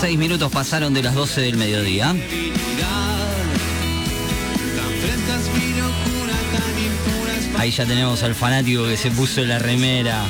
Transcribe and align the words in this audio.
Seis 0.00 0.18
minutos 0.18 0.50
pasaron 0.50 0.94
de 0.94 1.02
las 1.02 1.14
12 1.14 1.40
del 1.42 1.56
mediodía. 1.56 2.14
Ahí 7.58 7.70
ya 7.70 7.86
tenemos 7.86 8.22
al 8.24 8.34
fanático 8.34 8.84
que 8.84 8.96
se 8.96 9.10
puso 9.10 9.42
la 9.42 9.58
remera. 9.58 10.24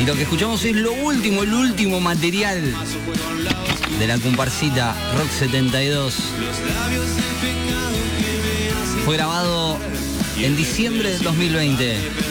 Y 0.00 0.06
lo 0.06 0.14
que 0.14 0.22
escuchamos 0.22 0.64
es 0.64 0.76
lo 0.76 0.92
último, 0.92 1.42
el 1.42 1.52
último 1.52 2.00
material 2.00 2.62
de 3.98 4.06
la 4.06 4.16
comparsita 4.18 4.94
Rock 5.18 5.30
72. 5.30 6.14
Fue 9.04 9.16
grabado 9.16 9.76
en 10.38 10.56
diciembre 10.56 11.10
del 11.10 11.22
2020. 11.22 12.29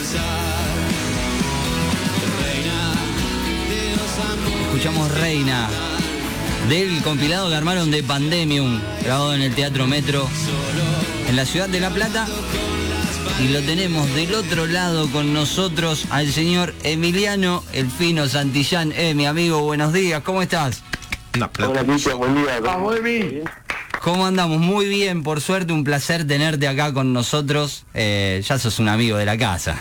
Escuchamos 4.79 5.11
Reina 5.19 5.67
del 6.69 7.01
compilado 7.01 7.49
que 7.49 7.55
armaron 7.55 7.91
de 7.91 8.01
Pandemium, 8.01 8.79
grabado 9.03 9.35
en 9.35 9.41
el 9.41 9.53
Teatro 9.53 9.88
Metro 9.88 10.25
en 11.27 11.35
la 11.35 11.45
ciudad 11.45 11.67
de 11.67 11.81
La 11.81 11.89
Plata. 11.89 12.25
Y 13.43 13.49
lo 13.49 13.61
tenemos 13.63 14.09
del 14.15 14.33
otro 14.35 14.67
lado 14.67 15.11
con 15.11 15.33
nosotros 15.33 16.05
al 16.11 16.31
señor 16.31 16.73
Emiliano 16.83 17.61
El 17.73 17.91
Fino 17.91 18.29
Santillán. 18.29 18.93
Eh, 18.95 19.13
mi 19.15 19.25
amigo, 19.25 19.59
buenos 19.63 19.91
días, 19.91 20.23
¿cómo 20.23 20.41
estás? 20.41 20.81
Hola, 21.35 21.83
Cristian, 21.83 22.17
buen 22.17 22.35
día. 22.35 22.61
Vamos, 22.61 22.95
Emi. 22.95 23.41
¿Cómo 24.02 24.25
andamos? 24.25 24.59
Muy 24.59 24.88
bien, 24.88 25.23
por 25.23 25.41
suerte, 25.41 25.73
un 25.73 25.83
placer 25.83 26.25
tenerte 26.25 26.69
acá 26.69 26.93
con 26.93 27.11
nosotros. 27.11 27.83
Eh, 27.93 28.41
ya 28.47 28.57
sos 28.57 28.80
un 28.80 28.88
amigo 28.88 29.17
de 29.17 29.25
la 29.25 29.38
casa. 29.38 29.77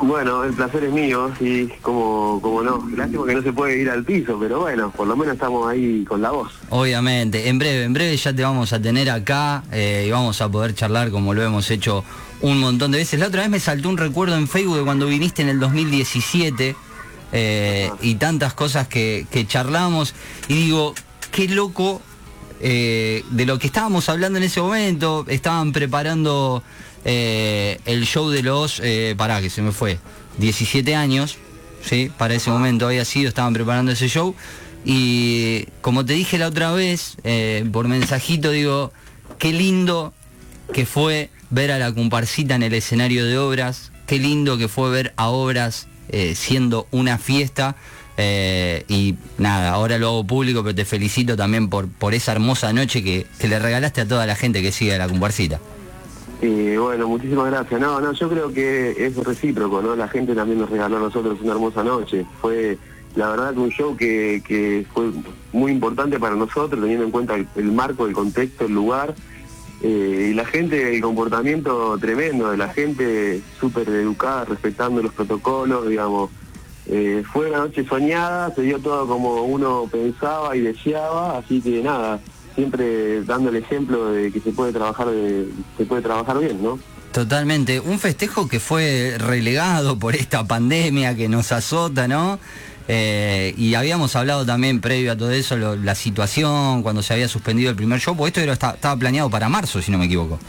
Bueno, 0.00 0.44
el 0.44 0.52
placer 0.52 0.84
es 0.84 0.92
mío, 0.92 1.32
sí, 1.38 1.68
como, 1.82 2.40
como 2.40 2.62
no. 2.62 2.88
Lástima 2.96 3.26
que 3.26 3.34
no 3.34 3.42
se 3.42 3.52
puede 3.52 3.78
ir 3.78 3.90
al 3.90 4.04
piso, 4.04 4.38
pero 4.38 4.60
bueno, 4.60 4.90
por 4.90 5.08
lo 5.08 5.16
menos 5.16 5.34
estamos 5.34 5.68
ahí 5.68 6.04
con 6.04 6.22
la 6.22 6.30
voz. 6.30 6.52
Obviamente, 6.70 7.48
en 7.48 7.58
breve, 7.58 7.84
en 7.84 7.92
breve 7.92 8.16
ya 8.16 8.32
te 8.32 8.42
vamos 8.42 8.72
a 8.72 8.80
tener 8.80 9.10
acá 9.10 9.64
eh, 9.72 10.04
y 10.06 10.10
vamos 10.10 10.40
a 10.40 10.48
poder 10.48 10.74
charlar 10.74 11.10
como 11.10 11.34
lo 11.34 11.42
hemos 11.42 11.70
hecho 11.70 12.04
un 12.40 12.60
montón 12.60 12.92
de 12.92 12.98
veces. 12.98 13.18
La 13.18 13.26
otra 13.26 13.42
vez 13.42 13.50
me 13.50 13.60
saltó 13.60 13.88
un 13.88 13.96
recuerdo 13.96 14.36
en 14.36 14.46
Facebook 14.46 14.76
de 14.76 14.84
cuando 14.84 15.06
viniste 15.06 15.42
en 15.42 15.48
el 15.48 15.58
2017 15.58 16.76
eh, 17.32 17.90
y 18.00 18.14
tantas 18.14 18.54
cosas 18.54 18.88
que, 18.88 19.26
charlamos 19.48 20.14
y 20.46 20.54
digo, 20.54 20.94
qué 21.32 21.48
loco 21.48 22.00
eh, 22.60 23.24
de 23.30 23.46
lo 23.46 23.58
que 23.58 23.66
estábamos 23.66 24.08
hablando 24.08 24.38
en 24.38 24.44
ese 24.44 24.60
momento, 24.60 25.24
estaban 25.28 25.72
preparando 25.72 26.62
eh, 27.04 27.78
el 27.84 28.04
show 28.04 28.30
de 28.30 28.42
los, 28.42 28.80
eh, 28.82 29.14
pará, 29.16 29.40
que 29.40 29.50
se 29.50 29.62
me 29.62 29.72
fue, 29.72 29.98
17 30.38 30.94
años, 30.94 31.38
¿sí? 31.82 32.10
Para 32.16 32.34
ese 32.34 32.50
momento 32.50 32.86
había 32.86 33.04
sido, 33.04 33.28
estaban 33.28 33.52
preparando 33.52 33.92
ese 33.92 34.08
show. 34.08 34.34
Y 34.84 35.66
como 35.80 36.04
te 36.04 36.14
dije 36.14 36.38
la 36.38 36.48
otra 36.48 36.72
vez, 36.72 37.16
eh, 37.24 37.68
por 37.72 37.88
mensajito, 37.88 38.50
digo, 38.50 38.92
qué 39.38 39.52
lindo 39.52 40.12
que 40.72 40.86
fue 40.86 41.30
ver 41.50 41.72
a 41.72 41.78
la 41.78 41.92
comparsita 41.92 42.54
en 42.54 42.62
el 42.62 42.74
escenario 42.74 43.24
de 43.24 43.38
obras, 43.38 43.92
qué 44.06 44.18
lindo 44.18 44.58
que 44.58 44.68
fue 44.68 44.90
ver 44.90 45.12
a 45.16 45.28
obras 45.28 45.88
eh, 46.10 46.34
siendo 46.34 46.86
una 46.90 47.18
fiesta. 47.18 47.76
y 48.88 49.14
nada, 49.38 49.70
ahora 49.70 49.96
lo 49.98 50.08
hago 50.08 50.26
público, 50.26 50.62
pero 50.64 50.74
te 50.74 50.84
felicito 50.84 51.36
también 51.36 51.68
por, 51.68 51.88
por 51.88 52.14
esa 52.14 52.32
hermosa 52.32 52.72
noche 52.72 53.02
que, 53.04 53.26
que 53.38 53.46
le 53.46 53.58
regalaste 53.60 54.00
a 54.00 54.08
toda 54.08 54.26
la 54.26 54.34
gente 54.34 54.60
que 54.60 54.72
sigue 54.72 54.94
a 54.94 54.98
la 54.98 55.08
comparsita. 55.08 55.60
Y 56.40 56.76
bueno, 56.76 57.08
muchísimas 57.08 57.50
gracias. 57.50 57.80
No, 57.80 58.00
no, 58.00 58.12
yo 58.12 58.28
creo 58.28 58.52
que 58.52 59.06
es 59.06 59.16
recíproco, 59.16 59.82
¿no? 59.82 59.96
La 59.96 60.08
gente 60.08 60.34
también 60.34 60.60
nos 60.60 60.70
regaló 60.70 60.98
a 60.98 61.00
nosotros 61.00 61.40
una 61.42 61.52
hermosa 61.52 61.82
noche. 61.82 62.24
Fue, 62.40 62.78
la 63.16 63.30
verdad, 63.30 63.54
que 63.54 63.60
un 63.60 63.70
show 63.70 63.96
que, 63.96 64.42
que 64.46 64.86
fue 64.92 65.10
muy 65.52 65.72
importante 65.72 66.20
para 66.20 66.36
nosotros, 66.36 66.80
teniendo 66.80 67.04
en 67.04 67.10
cuenta 67.10 67.34
el, 67.34 67.72
marco, 67.72 68.06
el 68.06 68.12
contexto, 68.12 68.66
el 68.66 68.72
lugar. 68.72 69.14
Eh, 69.82 70.28
y 70.30 70.34
la 70.34 70.44
gente, 70.44 70.94
el 70.94 71.02
comportamiento 71.02 71.98
tremendo 71.98 72.50
de 72.50 72.56
la 72.56 72.68
gente, 72.68 73.40
súper 73.58 73.88
educada, 73.88 74.44
respetando 74.44 75.02
los 75.02 75.12
protocolos, 75.12 75.88
digamos. 75.88 76.30
Eh, 76.86 77.22
fue 77.32 77.48
una 77.48 77.58
noche 77.58 77.84
soñada, 77.84 78.54
se 78.54 78.62
dio 78.62 78.78
todo 78.78 79.06
como 79.06 79.42
uno 79.42 79.88
pensaba 79.90 80.56
y 80.56 80.60
deseaba, 80.60 81.36
así 81.36 81.60
que 81.60 81.82
nada, 81.82 82.18
siempre 82.58 83.22
dando 83.22 83.50
el 83.50 83.56
ejemplo 83.56 84.10
de 84.10 84.32
que 84.32 84.40
se 84.40 84.50
puede 84.50 84.72
trabajar 84.72 85.06
se 85.76 85.84
puede 85.84 86.02
trabajar 86.02 86.40
bien, 86.40 86.60
¿no? 86.60 86.76
Totalmente, 87.12 87.78
un 87.78 88.00
festejo 88.00 88.48
que 88.48 88.58
fue 88.58 89.14
relegado 89.16 89.96
por 89.96 90.16
esta 90.16 90.42
pandemia 90.44 91.14
que 91.14 91.28
nos 91.28 91.52
azota, 91.52 92.08
¿no? 92.08 92.40
Eh, 92.88 93.54
y 93.56 93.74
habíamos 93.74 94.16
hablado 94.16 94.44
también 94.44 94.80
previo 94.80 95.12
a 95.12 95.16
todo 95.16 95.30
eso, 95.30 95.56
la 95.56 95.94
situación, 95.94 96.82
cuando 96.82 97.02
se 97.02 97.12
había 97.14 97.28
suspendido 97.28 97.70
el 97.70 97.76
primer 97.76 98.00
show, 98.00 98.16
porque 98.16 98.28
esto 98.28 98.40
era- 98.40 98.54
estaba 98.54 98.96
planeado 98.96 99.30
para 99.30 99.48
marzo, 99.48 99.80
si 99.80 99.92
no 99.92 99.98
me 99.98 100.06
equivoco. 100.06 100.40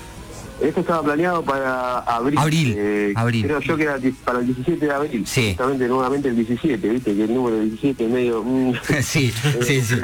Esto 0.62 0.82
estaba 0.82 1.04
planeado 1.04 1.44
para 1.44 2.00
abril. 2.00 2.38
Abril, 2.38 2.76
eh, 2.78 3.14
abril. 3.16 3.46
Creo 3.46 3.60
yo 3.60 3.78
que 3.78 3.84
era 3.84 3.98
para 4.26 4.40
el 4.40 4.46
17 4.48 4.86
de 4.86 4.92
abril. 4.92 5.26
Sí. 5.26 5.50
Justamente 5.50 5.88
nuevamente 5.88 6.30
el 6.30 6.36
17, 6.36 6.90
viste, 6.90 7.16
que 7.16 7.24
el 7.24 7.34
número 7.34 7.60
17 7.60 8.04
es 8.04 8.10
medio... 8.10 8.44
mm, 8.44 8.74
sí, 9.02 9.32
sí, 9.62 9.82
sí. 9.82 9.96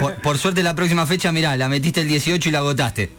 Por, 0.00 0.14
por 0.16 0.38
suerte 0.38 0.62
la 0.62 0.74
próxima 0.74 1.06
fecha, 1.06 1.30
mirá, 1.30 1.56
la 1.56 1.68
metiste 1.68 2.00
el 2.00 2.08
18 2.08 2.48
y 2.48 2.52
la 2.52 2.58
agotaste. 2.58 3.10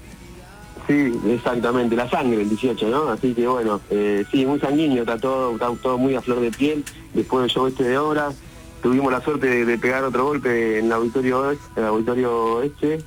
Sí, 0.87 1.13
exactamente, 1.27 1.95
la 1.97 2.09
sangre 2.09 2.41
el 2.41 2.49
18, 2.49 2.87
¿no? 2.89 3.09
Así 3.09 3.33
que 3.33 3.45
bueno, 3.45 3.81
eh, 3.89 4.23
sí, 4.31 4.45
muy 4.45 4.57
sanguíneo, 4.59 5.01
está 5.03 5.17
todo, 5.17 5.53
está 5.53 5.69
todo 5.81 5.97
muy 5.97 6.15
a 6.15 6.21
flor 6.21 6.39
de 6.39 6.49
piel. 6.49 6.85
Después 7.13 7.41
del 7.41 7.51
show 7.51 7.67
este 7.67 7.83
de 7.83 7.97
obras, 7.97 8.35
tuvimos 8.81 9.11
la 9.11 9.21
suerte 9.21 9.47
de, 9.47 9.65
de 9.65 9.77
pegar 9.77 10.05
otro 10.05 10.25
golpe 10.25 10.79
en 10.79 10.85
el 10.85 10.91
auditorio 10.93 11.51
en 11.51 11.57
el 11.75 11.83
auditorio 11.83 12.61
este, 12.61 12.99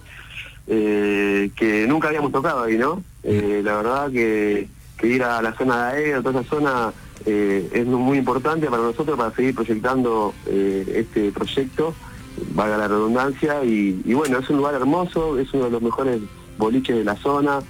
eh, 0.73 1.51
que 1.57 1.85
nunca 1.89 2.07
habíamos 2.07 2.31
tocado 2.31 2.63
ahí, 2.63 2.79
¿no? 2.79 3.03
Eh, 3.25 3.61
la 3.65 3.75
verdad 3.75 4.09
que, 4.09 4.69
ir 5.03 5.25
a 5.25 5.43
la 5.43 5.53
zona 5.55 5.91
de 5.91 5.97
aéreo, 5.97 6.23
toda 6.23 6.43
esa 6.43 6.51
zona, 6.51 6.93
eh, 7.27 7.69
es 7.73 7.87
muy 7.87 8.19
importante 8.19 8.69
para 8.69 8.83
nosotros 8.83 9.19
para 9.19 9.35
seguir 9.35 9.53
proyectando 9.55 10.33
este 10.47 11.33
proyecto, 11.33 11.93
valga 12.55 12.77
la 12.77 12.87
redundancia, 12.87 13.65
y, 13.65 14.01
y 14.05 14.15
bueno, 14.15 14.39
es 14.39 14.49
un 14.49 14.59
lugar 14.59 14.75
hermoso, 14.75 15.41
es 15.41 15.53
uno 15.55 15.65
de 15.65 15.71
los 15.71 15.83
mejores 15.83 16.21
boliches 16.57 16.97
de 16.97 17.05
la 17.05 17.17
zona, 17.17 17.61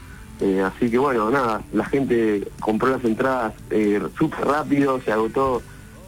así 0.66 0.90
que 0.90 0.98
bueno, 0.98 1.30
nada, 1.30 1.62
la 1.72 1.84
gente 1.86 2.48
compró 2.58 2.90
las 2.90 3.04
entradas 3.04 3.54
súper 4.18 4.44
rápido, 4.44 5.00
se 5.00 5.12
agotó 5.12 5.62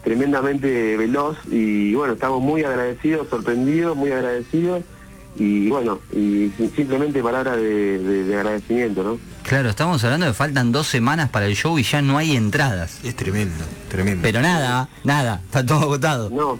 tremendamente 0.04 0.96
veloz 0.98 1.38
y 1.50 1.94
bueno, 1.94 2.14
estamos 2.14 2.42
muy 2.42 2.64
agradecidos, 2.64 3.28
sorprendidos, 3.28 3.96
muy 3.96 4.10
agradecidos 4.10 4.82
y 5.36 5.68
bueno, 5.70 5.98
y 6.12 6.50
simplemente 6.76 7.22
palabras 7.22 7.56
de, 7.56 7.98
de- 7.98 8.24
de 8.24 8.36
agradecimiento, 8.36 9.02
¿no? 9.02 9.18
Claro, 9.42 9.70
estamos 9.70 10.02
hablando 10.04 10.26
de 10.26 10.34
faltan 10.34 10.72
dos 10.72 10.86
semanas 10.86 11.30
para 11.30 11.46
el 11.46 11.54
show 11.56 11.78
y 11.78 11.82
ya 11.82 12.00
no 12.02 12.18
hay 12.18 12.36
entradas. 12.36 13.00
Es 13.02 13.16
tremendo, 13.16 13.64
tremendo. 13.88 14.20
Pero 14.22 14.40
nada, 14.40 14.88
nada, 15.04 15.40
está 15.44 15.64
todo 15.64 15.80
agotado. 15.80 16.30
No, 16.30 16.58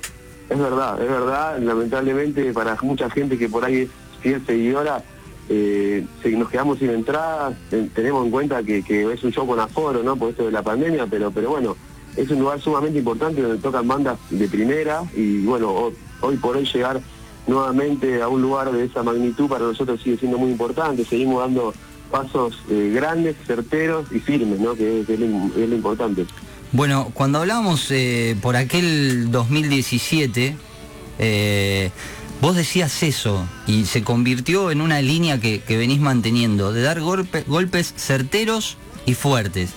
es 0.50 0.58
verdad, 0.58 1.00
es 1.02 1.08
verdad, 1.08 1.58
lamentablemente 1.60 2.52
para 2.52 2.76
mucha 2.82 3.08
gente 3.10 3.38
que 3.38 3.48
por 3.48 3.64
ahí 3.64 3.82
es 3.82 3.88
fiel 4.20 4.44
seguidora, 4.46 5.02
eh, 5.48 6.04
nos 6.24 6.48
quedamos 6.48 6.78
sin 6.78 6.90
entradas, 6.90 7.54
Ten- 7.70 7.88
tenemos 7.90 8.24
en 8.24 8.30
cuenta 8.30 8.62
que, 8.62 8.82
que 8.82 9.12
es 9.12 9.22
un 9.22 9.32
show 9.32 9.46
con 9.46 9.60
aforo, 9.60 10.02
¿no? 10.02 10.16
Por 10.16 10.30
esto 10.30 10.44
de 10.46 10.52
la 10.52 10.62
pandemia, 10.62 11.06
pero, 11.06 11.30
pero 11.30 11.50
bueno, 11.50 11.76
es 12.16 12.28
un 12.30 12.38
lugar 12.40 12.60
sumamente 12.60 12.98
importante 12.98 13.42
donde 13.42 13.58
tocan 13.58 13.86
bandas 13.86 14.18
de 14.30 14.48
primera 14.48 15.02
y 15.16 15.44
bueno, 15.44 15.68
ho- 15.70 15.92
hoy 16.20 16.36
por 16.36 16.56
hoy 16.56 16.64
llegar 16.64 17.00
nuevamente 17.46 18.22
a 18.22 18.28
un 18.28 18.42
lugar 18.42 18.70
de 18.72 18.84
esa 18.84 19.02
magnitud 19.02 19.48
para 19.48 19.64
nosotros 19.64 20.00
sigue 20.02 20.16
siendo 20.18 20.38
muy 20.38 20.50
importante, 20.50 21.04
seguimos 21.04 21.40
dando 21.40 21.74
pasos 22.10 22.58
eh, 22.70 22.92
grandes, 22.94 23.36
certeros 23.46 24.06
y 24.12 24.20
firmes. 24.20 24.58
Que 24.76 25.00
es, 25.00 25.18
lo, 25.18 25.74
importante. 25.74 26.26
Bueno, 26.72 27.10
cuando 27.14 27.38
hablábamos 27.38 27.90
eh, 27.90 28.36
por 28.40 28.56
aquel 28.56 29.30
2017, 29.30 30.56
eh, 31.18 31.90
vos 32.40 32.54
decías 32.56 33.02
eso 33.02 33.46
y 33.66 33.86
se 33.86 34.02
convirtió 34.02 34.70
en 34.70 34.80
una 34.80 35.00
línea 35.00 35.40
que, 35.40 35.62
venís 35.68 36.00
manteniendo, 36.00 36.72
de 36.72 36.82
dar 36.82 37.00
golpe- 37.00 37.44
golpes 37.46 37.94
certeros 37.96 38.76
y 39.06 39.14
fuertes. 39.14 39.70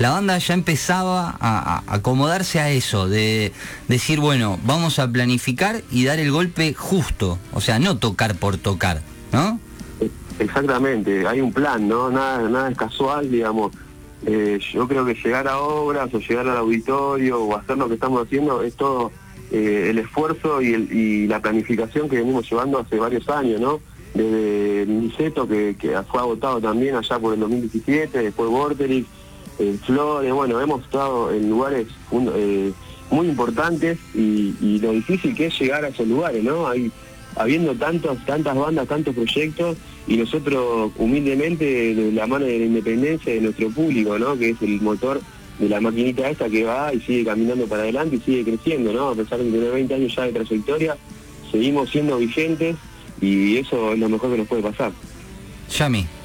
La 0.00 0.08
banda 0.08 0.38
ya 0.38 0.54
empezaba 0.54 1.36
a, 1.38 1.82
acomodarse 1.86 2.58
a 2.58 2.70
eso, 2.70 3.06
de 3.06 3.52
decir, 3.86 4.18
bueno, 4.18 4.58
vamos 4.64 4.98
a 4.98 5.06
planificar 5.12 5.82
y 5.90 6.06
dar 6.06 6.18
el 6.18 6.32
golpe 6.32 6.72
justo, 6.72 7.38
o 7.52 7.60
sea, 7.60 7.78
no 7.78 7.98
tocar 7.98 8.34
por 8.36 8.56
tocar, 8.56 9.02
¿no? 9.30 9.60
Exactamente, 10.38 11.26
hay 11.26 11.42
un 11.42 11.52
plan, 11.52 11.86
¿no? 11.86 12.10
Nada, 12.10 12.48
nada 12.48 12.70
es 12.70 12.78
casual, 12.78 13.30
digamos. 13.30 13.72
Eh, 14.24 14.58
yo 14.72 14.88
creo 14.88 15.04
que 15.04 15.12
llegar 15.12 15.46
a 15.46 15.58
obras 15.58 16.08
o 16.14 16.18
llegar 16.18 16.48
al 16.48 16.56
auditorio 16.56 17.42
o 17.42 17.54
hacer 17.54 17.76
lo 17.76 17.86
que 17.86 17.94
estamos 17.94 18.26
haciendo 18.26 18.62
es 18.62 18.74
todo 18.76 19.12
eh, 19.50 19.88
el 19.90 19.98
esfuerzo 19.98 20.62
y 20.62 21.26
la 21.26 21.42
planificación 21.42 22.08
que 22.08 22.16
venimos 22.16 22.48
llevando 22.48 22.78
hace 22.78 22.96
varios 22.96 23.28
años, 23.28 23.60
¿no? 23.60 23.80
Desde 24.14 24.86
Niceto, 24.86 25.46
que, 25.46 25.76
que 25.78 25.94
fue 26.10 26.20
agotado 26.20 26.58
también 26.58 26.96
allá 26.96 27.18
por 27.18 27.34
el 27.34 27.40
2017, 27.40 28.18
después 28.18 28.48
Vorterix, 28.48 29.06
en 29.60 29.78
Flores, 29.78 30.32
bueno, 30.32 30.60
hemos 30.60 30.82
estado 30.82 31.32
en 31.32 31.50
lugares 31.50 31.86
eh, 32.34 32.72
muy 33.10 33.28
importantes 33.28 33.98
y, 34.14 34.78
lo 34.80 34.92
difícil 34.92 35.34
que 35.34 35.46
es 35.46 35.60
llegar 35.60 35.84
a 35.84 35.88
esos 35.88 36.08
lugares, 36.08 36.42
¿no? 36.42 36.66
Hay, 36.66 36.90
habiendo 37.36 37.74
tantos, 37.74 38.24
tantas 38.24 38.56
bandas, 38.56 38.88
tantos 38.88 39.14
proyectos, 39.14 39.76
y 40.06 40.16
nosotros 40.16 40.92
humildemente 40.96 41.94
de 41.94 42.12
la 42.12 42.26
mano 42.26 42.46
de 42.46 42.58
la 42.58 42.64
independencia 42.64 43.32
de 43.32 43.40
nuestro 43.40 43.70
público, 43.70 44.18
¿no? 44.18 44.36
Que 44.36 44.50
es 44.50 44.62
el 44.62 44.80
motor 44.80 45.20
de 45.58 45.68
la 45.68 45.80
maquinita 45.80 46.30
esta 46.30 46.48
que 46.48 46.64
va 46.64 46.92
y 46.94 47.00
sigue 47.00 47.24
caminando 47.26 47.66
para 47.66 47.82
adelante 47.82 48.16
y 48.16 48.20
sigue 48.20 48.44
creciendo, 48.44 48.92
¿no? 48.92 49.10
A 49.10 49.14
pesar 49.14 49.38
de 49.38 49.50
tener 49.50 49.72
20 49.72 49.94
años 49.94 50.16
ya 50.16 50.22
de 50.22 50.32
trayectoria, 50.32 50.96
seguimos 51.52 51.90
siendo 51.90 52.16
vigentes 52.16 52.76
y 53.20 53.58
eso 53.58 53.92
es 53.92 53.98
lo 53.98 54.08
mejor 54.08 54.32
que 54.32 54.38
nos 54.38 54.48
puede 54.48 54.62
pasar. 54.62 54.92
Yami. 55.78 56.19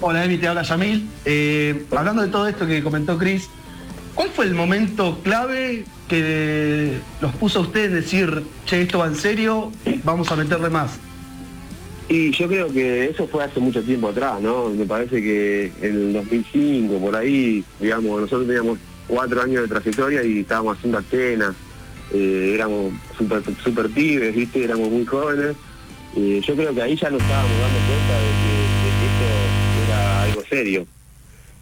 Hola 0.00 0.24
Emi, 0.24 0.36
te 0.36 0.46
habla 0.46 0.62
Yamil. 0.62 1.08
Eh, 1.24 1.86
hablando 1.96 2.22
de 2.22 2.28
todo 2.28 2.46
esto 2.46 2.66
que 2.66 2.82
comentó 2.82 3.16
Chris, 3.16 3.48
¿cuál 4.14 4.28
fue 4.30 4.44
el 4.44 4.54
momento 4.54 5.18
clave 5.22 5.84
que 6.08 6.98
los 7.20 7.34
puso 7.36 7.60
a 7.60 7.62
ustedes 7.62 7.92
decir, 7.92 8.42
che, 8.66 8.82
esto 8.82 8.98
va 8.98 9.06
en 9.06 9.16
serio, 9.16 9.72
vamos 10.04 10.30
a 10.30 10.36
meterle 10.36 10.68
más? 10.68 10.98
Y 12.08 12.30
yo 12.32 12.46
creo 12.46 12.72
que 12.72 13.06
eso 13.06 13.26
fue 13.26 13.42
hace 13.42 13.58
mucho 13.58 13.82
tiempo 13.82 14.08
atrás, 14.08 14.40
¿no? 14.40 14.68
Me 14.68 14.84
parece 14.84 15.20
que 15.20 15.72
en 15.80 15.94
el 15.94 16.12
2005, 16.12 16.98
por 16.98 17.16
ahí, 17.16 17.64
digamos, 17.80 18.20
nosotros 18.20 18.46
teníamos 18.46 18.78
cuatro 19.08 19.42
años 19.42 19.62
de 19.62 19.68
trayectoria 19.68 20.22
y 20.22 20.40
estábamos 20.40 20.76
haciendo 20.76 20.98
escenas, 20.98 21.54
eh, 22.12 22.52
éramos 22.54 22.92
super, 23.16 23.42
super 23.64 23.88
pibes, 23.90 24.34
¿viste? 24.36 24.62
Éramos 24.62 24.90
muy 24.90 25.04
jóvenes. 25.06 25.56
Eh, 26.16 26.40
yo 26.46 26.54
creo 26.54 26.74
que 26.74 26.82
ahí 26.82 26.96
ya 26.96 27.10
nos 27.10 27.20
estábamos 27.20 27.50
dando 27.60 27.78
cuenta 27.88 28.14
de 28.14 28.30
que, 28.40 28.76
esto 29.06 29.56
era 29.86 30.22
algo 30.22 30.34
serio. 30.48 30.86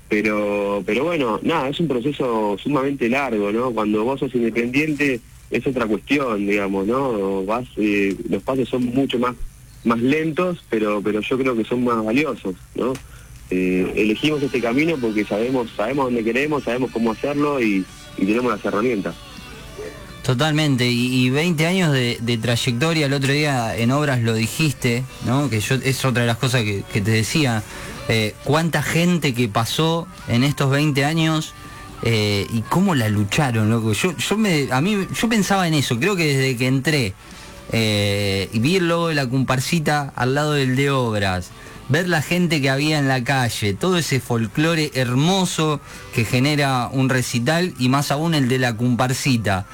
Pero, 0.09 0.83
pero 0.85 1.05
bueno, 1.05 1.41
nada, 1.43 1.69
es 1.69 1.81
un 1.81 1.89
proceso 1.89 2.57
sumamente 2.63 3.09
largo, 3.09 3.51
¿no? 3.51 3.73
Cuando 3.73 4.05
vos 4.05 4.21
sos 4.21 4.35
independiente 4.35 5.21
es 5.51 5.67
otra 5.67 5.87
cuestión, 5.87 6.47
digamos, 6.47 6.87
¿no? 6.87 7.45
Vas, 7.45 7.67
eh, 7.77 8.15
los 8.29 8.43
pasos 8.43 8.69
son 8.69 8.85
mucho 8.87 9.19
más 9.19 9.35
más 9.85 10.01
lentos, 10.01 10.65
pero, 10.71 11.01
pero 11.03 11.21
yo 11.21 11.39
creo 11.39 11.57
que 11.57 11.65
son 11.65 11.85
más 11.85 12.03
valiosos, 12.03 12.55
¿no? 12.75 12.95
Eh, 13.51 13.93
elegimos 13.95 14.43
este 14.43 14.61
camino 14.61 14.97
porque 14.99 15.25
sabemos, 15.25 15.71
sabemos 15.77 16.07
dónde 16.07 16.25
queremos, 16.25 16.65
sabemos 16.65 16.91
cómo 16.91 17.13
hacerlo 17.13 17.61
y, 17.61 17.85
tenemos 18.17 18.53
las 18.53 18.65
herramientas. 18.65 19.15
Totalmente, 20.25 20.87
y, 20.91 21.29
20 21.29 21.67
años 21.67 21.93
de, 21.93 22.39
trayectoria, 22.41 23.07
el 23.07 23.13
otro 23.13 23.31
día 23.31 23.77
en 23.77 23.91
obras 23.91 24.23
lo 24.23 24.33
dijiste, 24.33 25.05
¿no? 25.27 25.51
Que 25.51 25.61
yo 25.61 25.75
es 25.75 26.03
otra 26.03 26.23
de 26.23 26.27
las 26.27 26.39
cosas 26.39 26.63
que, 26.63 26.83
te 26.93 27.11
decía. 27.11 27.63
Eh, 28.09 28.35
cuánta 28.45 28.83
gente 28.83 29.35
que 29.35 29.49
pasó 29.49 30.07
en 30.29 30.45
estos 30.45 30.71
20 30.71 31.05
años 31.05 31.53
eh, 32.03 32.47
y 32.53 32.63
cómo 32.63 32.95
la 32.95 33.09
lucharon, 33.09 33.69
loco. 33.69 33.93
Yo, 33.93 34.17
yo 34.17 34.37
me, 34.39 34.69
a 34.71 34.81
mí, 34.81 35.07
yo 35.15 35.29
pensaba 35.29 35.69
en 35.69 35.75
eso, 35.75 35.99
creo 35.99 36.17
que 36.17 36.37
desde 36.37 36.57
que 36.57 36.67
entré 36.67 37.15
eh, 37.73 38.49
y 38.53 38.59
vi 38.59 38.79
luego 38.79 39.09
de 39.09 39.15
la 39.15 39.29
comparsita 39.29 40.13
al 40.17 40.35
lado 40.35 40.53
del 40.53 40.77
de 40.77 40.91
obras, 40.91 41.51
ver 41.89 42.09
la 42.09 42.23
gente 42.23 42.61
que 42.61 42.71
había 42.71 42.99
en 42.99 43.09
la 43.09 43.25
calle, 43.25 43.75
todo 43.75 43.99
ese 43.99 44.21
folclore 44.21 44.91
hermoso 44.95 45.81
que 46.15 46.25
genera 46.25 46.89
un 46.93 47.09
recital 47.09 47.75
y 47.79 47.89
más 47.89 48.11
aún 48.11 48.35
el 48.35 48.49
de 48.49 48.59
la 48.59 48.77
comparsita. 48.77 49.67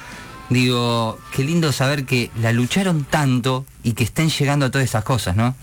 Digo, 0.51 1.17
qué 1.35 1.43
lindo 1.43 1.71
saber 1.71 2.05
que 2.05 2.29
la 2.39 2.53
lucharon 2.53 3.03
tanto 3.03 3.65
y 3.83 3.93
que 3.93 4.03
estén 4.03 4.29
llegando 4.29 4.67
a 4.67 4.71
todas 4.71 4.87
esas 4.87 5.03
cosas, 5.03 5.35
¿no? 5.35 5.55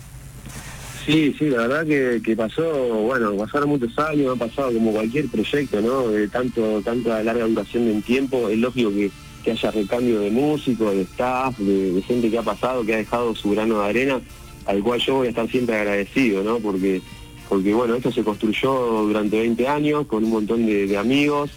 Sí, 1.06 1.34
sí, 1.38 1.48
la 1.50 1.68
verdad 1.68 1.86
que, 1.86 2.36
pasó, 2.36 2.62
bueno, 3.04 3.34
pasaron 3.36 3.68
muchos 3.68 3.96
años, 3.98 4.34
ha 4.34 4.38
pasado 4.46 4.72
como 4.72 4.92
cualquier 4.92 5.28
proyecto, 5.28 5.80
¿no? 5.80 6.08
De 6.08 6.26
tanto, 6.28 6.82
tanta 6.82 7.22
larga 7.22 7.46
duración 7.46 7.88
en 7.88 8.02
tiempo, 8.02 8.48
es 8.48 8.58
lógico 8.58 8.90
que 8.90 9.10
que 9.44 9.52
haya 9.52 9.70
recambio 9.70 10.20
de 10.20 10.30
músicos, 10.30 10.94
de 10.94 11.02
staff, 11.02 11.58
de, 11.58 12.02
gente 12.02 12.30
que 12.30 12.38
ha 12.38 12.42
pasado, 12.42 12.84
que 12.84 12.94
ha 12.94 12.98
dejado 12.98 13.34
su 13.34 13.50
grano 13.50 13.80
de 13.80 13.88
arena, 13.88 14.20
al 14.66 14.82
cual 14.82 15.00
yo 15.00 15.16
voy 15.16 15.26
a 15.26 15.30
estar 15.30 15.48
siempre 15.48 15.76
agradecido, 15.76 16.42
¿no? 16.42 16.58
Porque, 16.58 17.00
porque 17.48 17.72
bueno, 17.74 17.94
esto 17.94 18.12
se 18.12 18.24
construyó 18.24 18.72
durante 19.04 19.38
20 19.38 19.68
años 19.68 20.06
con 20.06 20.24
un 20.24 20.30
montón 20.30 20.66
de, 20.66 20.96
amigos 20.96 21.50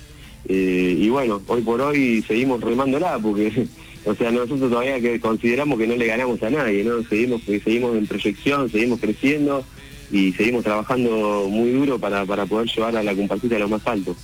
eh, 0.47 0.95
y 0.97 1.09
bueno, 1.09 1.41
hoy 1.47 1.61
por 1.61 1.81
hoy 1.81 2.23
seguimos 2.27 2.61
remándola 2.61 3.19
porque, 3.19 3.67
o 4.05 4.15
sea, 4.15 4.31
nosotros 4.31 4.69
todavía 4.69 4.99
que 4.99 5.19
consideramos 5.19 5.77
que 5.77 5.87
no 5.87 5.95
le 5.95 6.07
ganamos 6.07 6.41
a 6.43 6.49
nadie, 6.49 6.83
¿no? 6.83 7.03
Seguimos, 7.03 7.41
seguimos 7.43 7.95
en 7.95 8.07
proyección, 8.07 8.69
seguimos 8.69 8.99
creciendo 8.99 9.63
y 10.11 10.33
seguimos 10.33 10.63
trabajando 10.63 11.47
muy 11.49 11.71
duro 11.71 11.99
para, 11.99 12.25
para 12.25 12.45
poder 12.45 12.67
llevar 12.67 12.95
a 12.97 13.03
la 13.03 13.15
compartida 13.15 13.55
a 13.55 13.59
lo 13.59 13.69
más 13.69 13.85
alto. 13.85 14.15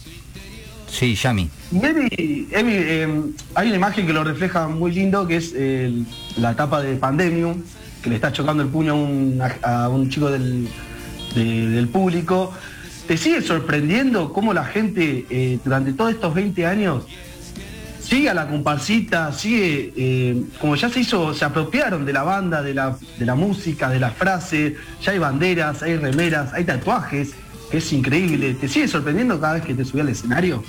Sí, 0.90 1.16
Yami. 1.16 1.50
Emi, 1.72 2.74
em, 2.74 3.34
hay 3.56 3.68
una 3.68 3.76
imagen 3.76 4.08
que 4.08 4.14
lo 4.14 4.24
refleja 4.24 4.68
muy 4.68 4.92
lindo, 4.92 5.28
que 5.28 5.36
es 5.36 5.54
la 6.38 6.52
etapa 6.52 6.82
de 6.82 6.96
Pandemium, 6.96 7.62
que 8.02 8.10
le 8.10 8.16
está 8.16 8.32
chocando 8.32 8.64
el 8.64 8.70
puño 8.70 8.94
a 9.64 9.90
un, 9.90 10.10
chico 10.10 10.30
del, 10.32 10.68
público. 11.92 12.54
¿Te 13.08 13.16
sigue 13.16 13.42
sorprendiendo 13.42 14.34
cómo 14.34 14.54
la 14.54 14.66
gente 14.66 15.26
eh, 15.30 15.60
durante 15.64 15.94
todos 15.94 16.12
estos 16.12 16.34
20 16.34 16.66
años 16.66 17.06
sigue 18.02 18.30
a 18.30 18.34
la 18.34 18.48
comparsita, 18.48 19.32
sigue, 19.32 19.94
eh, 19.96 20.44
como 20.60 20.76
ya 20.76 20.90
se 20.90 21.00
hizo, 21.00 21.34
se 21.34 21.46
apropiaron 21.46 22.06
de 22.06 22.12
la 22.12 22.24
banda, 22.24 22.62
de 22.62 22.74
la, 22.74 22.98
de 23.18 23.26
la 23.26 23.36
música, 23.36 23.90
de 23.90 24.00
las 24.00 24.14
frases, 24.14 24.74
ya 25.02 25.14
hay 25.14 25.20
banderas, 25.20 25.84
hay 25.84 25.96
remeras, 25.96 26.54
hay 26.54 26.66
tatuajes 26.66 27.32
que 27.72 27.78
es 27.78 27.94
increíble. 27.94 28.54
¿Te 28.54 28.68
sigue 28.68 28.90
sorprendiendo 28.90 29.40
cada 29.40 29.54
vez 29.54 29.64
que 29.64 29.74
te 29.74 29.86
subí 29.86 30.02
al 30.02 30.10
escenario? 30.10 30.64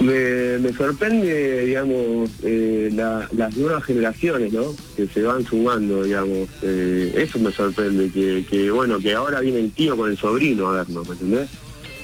Me, 0.00 0.72
sorprende, 0.74 1.66
digamos, 1.66 2.30
eh, 2.42 2.90
las 2.92 3.56
nuevas 3.56 3.84
generaciones, 3.84 4.52
¿no? 4.52 4.74
Que 4.94 5.06
se 5.06 5.22
van 5.22 5.44
sumando, 5.44 6.02
digamos. 6.02 6.48
Eh, 6.62 7.14
eso 7.16 7.38
me 7.38 7.50
sorprende, 7.50 8.10
que, 8.10 8.70
bueno, 8.70 8.98
que 8.98 9.14
ahora 9.14 9.40
viene 9.40 9.60
el 9.60 9.72
tío 9.72 9.96
con 9.96 10.10
el 10.10 10.18
sobrino 10.18 10.68
a 10.68 10.72
vernos, 10.72 11.08
¿me 11.08 11.14
entendés? 11.14 11.48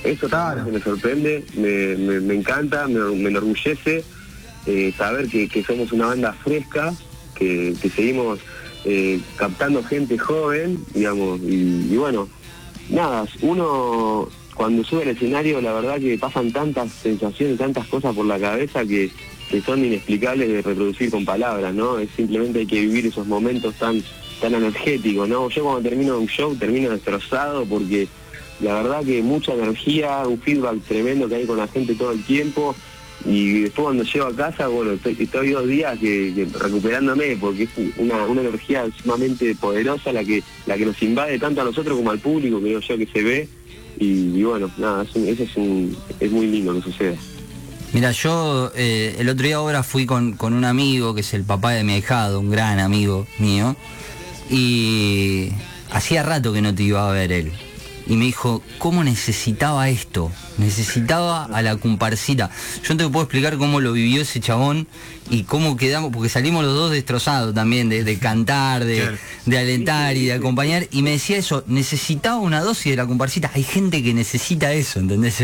Eso 0.04 0.28
también 0.28 0.74
me 0.74 0.80
sorprende, 0.80 1.44
me, 1.56 2.34
encanta, 2.34 2.88
me, 2.88 3.28
enorgullece 3.28 4.02
eh, 4.66 4.92
saber 4.96 5.28
que, 5.28 5.64
somos 5.64 5.92
una 5.92 6.06
banda 6.06 6.32
fresca, 6.32 6.92
que, 7.34 7.74
seguimos 7.94 8.40
captando 9.36 9.84
gente 9.84 10.18
joven, 10.18 10.82
digamos, 10.92 11.40
y 11.42 11.94
bueno, 11.96 12.28
nada, 12.90 13.26
uno 13.42 14.28
cuando 14.54 14.84
sube 14.84 15.02
al 15.02 15.08
escenario 15.08 15.60
la 15.60 15.72
verdad 15.72 15.98
que 15.98 16.18
pasan 16.18 16.52
tantas 16.52 16.92
sensaciones, 16.92 17.58
tantas 17.58 17.86
cosas 17.86 18.14
por 18.14 18.26
la 18.26 18.38
cabeza 18.38 18.84
que, 18.84 19.10
son 19.66 19.84
inexplicables 19.84 20.48
de 20.48 20.62
reproducir 20.62 21.10
con 21.10 21.26
palabras, 21.26 21.74
¿no? 21.74 21.98
Es 21.98 22.08
simplemente 22.16 22.60
hay 22.60 22.66
que 22.66 22.80
vivir 22.80 23.04
esos 23.04 23.26
momentos 23.26 23.74
tan, 23.74 24.02
tan 24.40 24.54
energéticos, 24.54 25.28
¿no? 25.28 25.50
Yo 25.50 25.64
cuando 25.64 25.86
termino 25.86 26.18
un 26.18 26.26
show 26.26 26.54
termino 26.54 26.88
destrozado 26.88 27.66
porque 27.66 28.08
la 28.60 28.74
verdad 28.74 29.04
que 29.04 29.20
mucha 29.20 29.52
energía, 29.52 30.22
un 30.26 30.40
feedback 30.40 30.80
tremendo 30.88 31.28
que 31.28 31.34
hay 31.34 31.44
con 31.44 31.58
la 31.58 31.68
gente 31.68 31.94
todo 31.94 32.12
el 32.12 32.24
tiempo 32.24 32.74
y 33.24 33.60
después 33.60 33.84
cuando 33.84 34.02
llego 34.04 34.26
a 34.26 34.34
casa, 34.34 34.68
bueno, 34.68 34.92
estoy, 34.92 35.50
dos 35.50 35.66
días 35.68 35.98
que, 35.98 36.46
recuperándome 36.58 37.36
porque 37.36 37.64
es 37.64 37.70
una, 37.98 38.24
energía 38.24 38.86
sumamente 39.00 39.54
poderosa 39.54 40.12
la 40.12 40.24
que, 40.24 40.42
la 40.66 40.76
que 40.76 40.86
nos 40.86 41.00
invade 41.02 41.38
tanto 41.38 41.60
a 41.60 41.64
nosotros 41.64 41.96
como 41.96 42.10
al 42.10 42.18
público, 42.18 42.60
creo 42.60 42.80
yo 42.80 42.98
que 42.98 43.06
se 43.06 43.22
ve. 43.22 43.48
Y, 44.02 44.42
bueno, 44.42 44.68
nada, 44.78 45.04
eso 45.04 45.18
es, 45.20 45.56
un, 45.56 45.96
es 46.18 46.30
muy 46.30 46.46
lindo 46.46 46.74
que 46.74 46.82
suceda. 46.82 47.16
Mira, 47.92 48.10
yo 48.10 48.72
eh, 48.74 49.14
el 49.18 49.28
otro 49.28 49.46
día 49.46 49.56
ahora 49.56 49.82
fui 49.82 50.06
con, 50.06 50.32
con, 50.32 50.54
un 50.54 50.64
amigo 50.64 51.14
que 51.14 51.20
es 51.20 51.34
el 51.34 51.44
papá 51.44 51.72
de 51.72 51.84
mi 51.84 51.96
hijado, 51.96 52.40
un 52.40 52.50
gran 52.50 52.80
amigo 52.80 53.26
mío, 53.38 53.76
y 54.50 55.50
hacía 55.90 56.22
rato 56.22 56.52
que 56.52 56.62
no 56.62 56.74
te 56.74 56.82
iba 56.82 57.08
a 57.08 57.12
ver 57.12 57.30
él 57.32 57.52
y 58.06 58.16
me 58.16 58.24
dijo, 58.24 58.62
¿cómo 58.78 59.04
necesitaba 59.04 59.88
esto? 59.88 60.30
Necesitaba 60.58 61.44
a 61.44 61.62
la 61.62 61.76
comparsita. 61.76 62.50
Yo 62.82 62.94
no 62.94 63.04
te 63.04 63.08
puedo 63.08 63.24
explicar 63.24 63.56
cómo 63.58 63.80
lo 63.80 63.92
vivió 63.92 64.22
ese 64.22 64.40
chabón 64.40 64.86
y 65.30 65.44
cómo 65.44 65.76
quedamos, 65.76 66.12
porque 66.12 66.28
salimos 66.28 66.64
los 66.64 66.74
dos 66.74 66.90
destrozados 66.90 67.54
también, 67.54 67.88
de, 67.88 68.18
cantar, 68.18 68.84
de, 68.84 69.16
alentar 69.46 70.16
y 70.16 70.26
de 70.26 70.32
acompañar. 70.32 70.88
Y 70.90 71.02
me 71.02 71.10
decía 71.10 71.36
eso, 71.36 71.64
necesitaba 71.66 72.38
una 72.38 72.60
dosis 72.60 72.92
de 72.92 72.96
la 72.96 73.06
comparsita. 73.06 73.50
Hay 73.54 73.62
gente 73.62 74.02
que 74.02 74.14
necesita 74.14 74.72
eso, 74.72 74.98
¿entendés? 74.98 75.40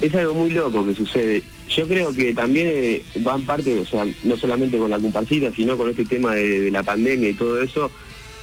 Es 0.00 0.14
algo 0.14 0.34
muy 0.34 0.50
loco 0.50 0.86
que 0.86 0.94
sucede. 0.94 1.42
Yo 1.68 1.86
creo 1.86 2.12
que 2.12 2.32
también 2.32 2.68
eh, 2.70 3.02
van 3.16 3.42
parte, 3.42 3.78
o 3.78 3.84
sea, 3.84 4.06
no 4.22 4.36
solamente 4.36 4.78
con 4.78 4.90
la 4.90 4.98
comparsita, 4.98 5.52
sino 5.54 5.76
con 5.76 5.90
este 5.90 6.04
tema 6.04 6.34
de 6.34 6.70
la 6.70 6.82
pandemia 6.82 7.30
y 7.30 7.34
todo 7.34 7.60
eso, 7.60 7.90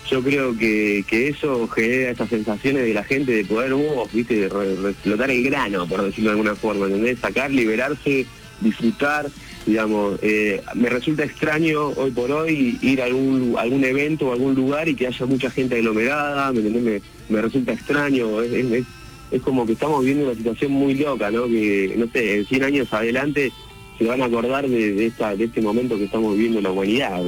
yo 0.10 0.22
creo 0.22 0.58
que, 0.58 1.04
eso 1.10 1.68
genera 1.68 2.12
esas 2.12 2.30
sensaciones 2.30 2.84
de 2.84 2.94
la 2.94 3.04
gente 3.04 3.32
de 3.32 3.46
poder, 3.46 3.74
vos, 3.74 4.12
viste, 4.14 4.46
explotar 4.46 5.32
el 5.32 5.44
grano, 5.44 5.88
por 5.88 6.04
decirlo 6.04 6.32
de 6.32 6.38
alguna 6.38 6.56
forma, 6.56 6.86
¿entendés? 6.86 7.20
Sacar, 7.20 7.52
liberarse, 7.52 8.26
disfrutar, 8.62 9.28
digamos, 9.66 10.20
eh, 10.22 10.62
me 10.76 10.90
resulta 10.90 11.24
extraño 11.24 11.90
hoy 11.90 12.12
por 12.12 12.32
hoy 12.32 12.78
ir 12.82 13.02
a 13.02 13.06
algún, 13.06 13.56
algún 13.58 13.84
evento 13.84 14.28
o 14.28 14.34
algún 14.34 14.54
lugar 14.54 14.88
y 14.88 14.96
que 14.96 15.08
haya 15.08 15.26
mucha 15.26 15.50
gente 15.50 15.76
aglomerada, 15.76 16.52
¿me, 16.52 17.42
resulta 17.42 17.74
extraño, 17.74 18.42
es, 18.42 18.86
es 19.32 19.42
como 19.42 19.66
que 19.66 19.74
estamos 19.74 20.02
viviendo 20.02 20.26
una 20.26 20.36
situación 20.36 20.72
muy 20.72 20.94
loca, 20.96 21.32
¿no? 21.32 21.48
Que, 21.48 21.96
no 21.98 22.08
sé, 22.12 22.38
en 22.38 22.46
100 22.46 22.64
años 22.64 22.94
adelante 22.94 23.52
se 23.98 24.06
van 24.06 24.22
a 24.22 24.26
acordar 24.26 24.68
de, 24.68 25.06
esta, 25.06 25.36
de 25.36 25.46
este 25.46 25.62
momento 25.62 25.98
que 25.98 26.06
estamos 26.06 26.34
viviendo 26.36 26.60
en 26.60 26.64
la 26.64 26.72
humanidad, 26.72 27.22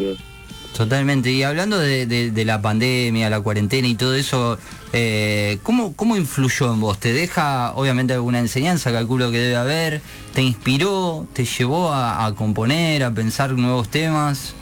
Totalmente. 0.75 1.31
Y 1.31 1.43
hablando 1.43 1.79
de, 1.79 2.43
la 2.45 2.61
pandemia, 2.61 3.29
la 3.29 3.41
cuarentena 3.41 3.87
y 3.87 3.95
todo 3.95 4.13
eso, 4.13 4.59
eh, 4.93 5.57
¿cómo, 5.63 5.95
¿cómo 5.95 6.15
influyó 6.17 6.71
en 6.71 6.79
vos? 6.79 6.99
¿Te 6.99 7.13
deja, 7.13 7.73
obviamente, 7.73 8.13
alguna 8.13 8.39
enseñanza, 8.39 8.91
calculo 8.91 9.31
que 9.31 9.39
debe 9.39 9.55
haber? 9.55 10.01
¿Te 10.33 10.43
inspiró? 10.43 11.25
¿Te 11.33 11.45
llevó 11.45 11.91
a, 11.91 12.31
componer, 12.35 13.03
a 13.03 13.11
pensar 13.11 13.53
nuevos 13.53 13.89
temas? 13.89 14.53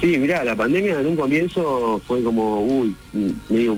Sí, 0.00 0.16
mira, 0.18 0.44
la 0.44 0.56
pandemia 0.56 1.00
en 1.00 1.06
un 1.06 1.16
comienzo 1.16 2.00
fue 2.06 2.22
como, 2.22 2.60
uy, 2.62 2.94
medio 3.48 3.76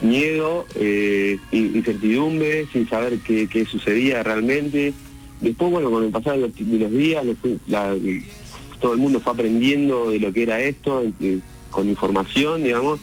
miedo, 0.00 0.64
eh, 0.74 1.38
incertidumbre, 1.52 2.66
sin 2.72 2.88
saber 2.88 3.18
qué, 3.20 3.66
sucedía 3.70 4.22
realmente. 4.22 4.94
Después, 5.40 5.70
bueno, 5.70 5.90
con 5.90 6.04
el 6.04 6.10
pasar 6.10 6.38
de 6.38 6.40
los, 6.40 6.90
días, 6.90 7.24
la, 7.66 7.94
todo 8.80 8.92
el 8.92 8.98
mundo 8.98 9.20
fue 9.20 9.32
aprendiendo 9.32 10.10
de 10.10 10.20
lo 10.20 10.32
que 10.32 10.42
era 10.42 10.60
esto, 10.60 11.04
eh, 11.20 11.38
con 11.70 11.88
información, 11.88 12.64
digamos, 12.64 13.00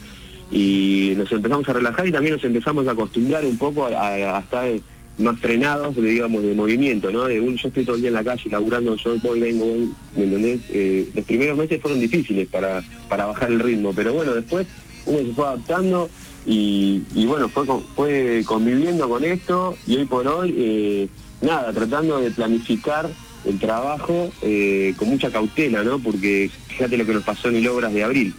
y 0.50 1.14
nos 1.16 1.30
empezamos 1.32 1.68
a 1.68 1.72
relajar 1.72 2.06
y 2.06 2.12
también 2.12 2.34
nos 2.34 2.44
empezamos 2.44 2.86
a 2.86 2.92
acostumbrar 2.92 3.44
un 3.44 3.56
poco 3.56 3.86
a, 3.86 4.38
estar 4.38 4.68
más 5.18 5.38
frenados, 5.38 5.94
digamos, 5.96 6.42
de 6.42 6.54
movimiento, 6.54 7.10
¿no? 7.10 7.24
De 7.24 7.40
un, 7.40 7.56
yo 7.56 7.68
estoy 7.68 7.84
todo 7.84 7.96
el 7.96 8.02
día 8.02 8.08
en 8.08 8.14
la 8.14 8.24
calle 8.24 8.50
laburando, 8.50 8.96
yo 8.96 9.16
voy, 9.20 9.40
vengo, 9.40 9.66
¿me 10.16 10.24
entendés? 10.24 10.60
Eh, 10.70 11.08
los 11.14 11.24
primeros 11.24 11.56
meses 11.56 11.80
fueron 11.80 12.00
difíciles 12.00 12.48
para, 12.48 12.82
para 13.08 13.26
bajar 13.26 13.50
el 13.50 13.60
ritmo, 13.60 13.92
pero 13.94 14.12
bueno, 14.12 14.34
después 14.34 14.66
uno 15.06 15.18
se 15.18 15.32
fue 15.34 15.46
adaptando 15.46 16.08
y, 16.46 17.02
bueno, 17.26 17.48
fue, 17.48 17.64
fue 17.94 18.42
conviviendo 18.44 19.08
con 19.08 19.24
esto 19.24 19.76
y 19.86 19.96
hoy 19.96 20.04
por 20.04 20.26
hoy, 20.26 20.54
eh, 20.56 21.08
nada, 21.40 21.72
tratando 21.72 22.20
de 22.20 22.30
planificar 22.30 23.08
el 23.46 23.58
trabajo 23.58 24.32
eh, 24.42 24.94
con 24.96 25.08
mucha 25.08 25.30
cautela, 25.30 25.82
¿no? 25.82 25.98
Porque 25.98 26.50
fíjate 26.68 26.96
lo 26.96 27.06
que 27.06 27.14
nos 27.14 27.24
pasó 27.24 27.48
en 27.48 27.56
el 27.56 27.68
Obras 27.68 27.92
de 27.92 28.04
abril. 28.04 28.34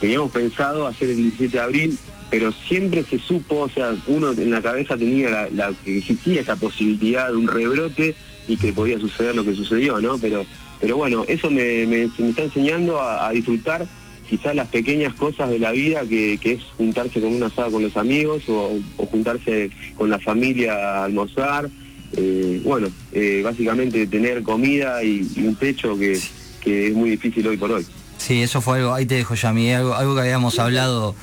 Teníamos 0.00 0.30
pensado 0.32 0.86
hacer 0.86 1.10
el 1.10 1.16
17 1.16 1.56
de 1.56 1.62
abril, 1.62 1.98
pero 2.30 2.52
siempre 2.52 3.04
se 3.04 3.18
supo, 3.18 3.60
o 3.60 3.68
sea, 3.68 3.94
uno 4.06 4.32
en 4.32 4.50
la 4.50 4.60
cabeza 4.60 4.96
tenía 4.96 5.48
la, 5.52 5.72
que 5.84 5.98
existía 5.98 6.40
esa 6.40 6.56
posibilidad 6.56 7.28
de 7.28 7.36
un 7.36 7.48
rebrote 7.48 8.14
y 8.46 8.56
que 8.56 8.72
podía 8.72 8.98
suceder 8.98 9.34
lo 9.34 9.44
que 9.44 9.54
sucedió, 9.54 10.00
¿no? 10.00 10.18
Pero, 10.18 10.44
pero 10.80 10.96
bueno, 10.96 11.24
eso 11.28 11.50
me, 11.50 11.86
me, 11.86 12.02
está 12.02 12.42
enseñando 12.42 13.00
a, 13.00 13.30
disfrutar 13.30 13.86
quizás 14.28 14.54
las 14.54 14.68
pequeñas 14.68 15.14
cosas 15.14 15.48
de 15.48 15.58
la 15.58 15.70
vida, 15.70 16.02
que, 16.06 16.38
es 16.42 16.62
juntarse 16.76 17.20
con 17.20 17.32
una 17.32 17.46
asado 17.46 17.72
con 17.72 17.82
los 17.82 17.96
amigos 17.96 18.42
o, 18.48 18.78
o 18.96 19.06
juntarse 19.06 19.70
con 19.96 20.10
la 20.10 20.18
familia 20.18 20.74
a 20.74 21.04
almorzar 21.04 21.70
eh, 22.16 22.60
bueno, 22.64 22.88
eh, 23.12 23.42
básicamente 23.44 24.06
tener 24.06 24.42
comida 24.42 25.02
y, 25.02 25.26
un 25.38 25.56
techo 25.56 25.96
que, 25.96 26.12
es 26.12 26.94
muy 26.94 27.10
difícil 27.10 27.46
hoy 27.46 27.56
por 27.56 27.72
hoy. 27.72 27.86
Sí, 28.18 28.42
eso 28.42 28.60
fue 28.60 28.78
algo, 28.78 28.94
ahí 28.94 29.06
te 29.06 29.16
dejo 29.16 29.34
ya, 29.34 29.52
mí, 29.52 29.70
algo, 29.72 29.94
algo 29.94 30.14
que 30.14 30.22
habíamos 30.22 30.58
hablado 30.58 31.14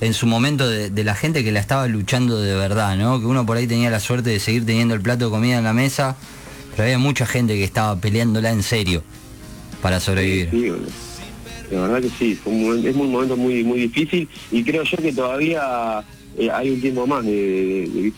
en 0.00 0.14
su 0.14 0.26
momento 0.26 0.68
de, 0.68 1.04
la 1.04 1.14
gente 1.14 1.44
que 1.44 1.52
la 1.52 1.60
estaba 1.60 1.86
luchando 1.86 2.40
de 2.40 2.54
verdad, 2.54 2.96
¿no? 2.96 3.20
Que 3.20 3.26
uno 3.26 3.46
por 3.46 3.56
ahí 3.56 3.66
tenía 3.66 3.90
la 3.90 4.00
suerte 4.00 4.30
de 4.30 4.40
seguir 4.40 4.66
teniendo 4.66 4.94
el 4.94 5.00
plato 5.00 5.26
de 5.26 5.30
comida 5.30 5.58
en 5.58 5.64
la 5.64 5.72
mesa, 5.72 6.16
pero 6.72 6.84
había 6.84 6.98
mucha 6.98 7.26
gente 7.26 7.54
que 7.54 7.64
estaba 7.64 8.00
peleándola 8.00 8.50
en 8.50 8.62
serio 8.62 9.02
para 9.82 10.00
sobrevivir. 10.00 10.50
Sí, 10.50 10.72
la 11.70 11.82
verdad 11.82 12.02
que 12.02 12.10
sí, 12.18 12.32
es 12.32 12.46
un 12.96 13.12
momento 13.12 13.36
muy, 13.36 13.62
muy 13.62 13.80
difícil 13.80 14.28
y 14.50 14.64
creo 14.64 14.82
yo 14.82 14.96
que 14.98 15.12
todavía 15.12 16.04
eh, 16.40 16.50
hay 16.50 16.70
un 16.70 16.80
tiempo 16.80 17.06
más 17.06 17.22
de, 17.22 18.12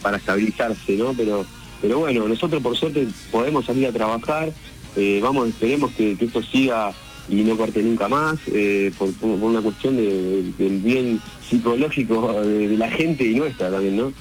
para 0.00 0.16
estabilizarse, 0.16 0.96
¿no? 0.96 1.12
Pero, 1.12 1.44
pero 1.82 1.98
bueno, 1.98 2.26
nosotros 2.26 2.62
por 2.62 2.74
suerte 2.74 3.06
podemos 3.30 3.66
salir 3.66 3.86
a 3.86 3.92
trabajar, 3.92 4.50
eh, 4.96 5.20
vamos, 5.22 5.48
esperemos 5.48 5.92
que, 5.92 6.16
esto 6.18 6.42
siga 6.42 6.94
y 7.28 7.42
no 7.42 7.54
corte 7.58 7.82
nunca 7.82 8.08
más, 8.08 8.38
eh, 8.46 8.90
por, 8.96 9.10
una 9.22 9.60
cuestión 9.60 9.98
del 9.98 10.80
bien 10.82 11.20
psicológico 11.46 12.40
de, 12.42 12.78
la 12.78 12.88
gente 12.88 13.24
y 13.24 13.34
nuestra 13.34 13.70
también, 13.70 13.98
¿no? 13.98 14.12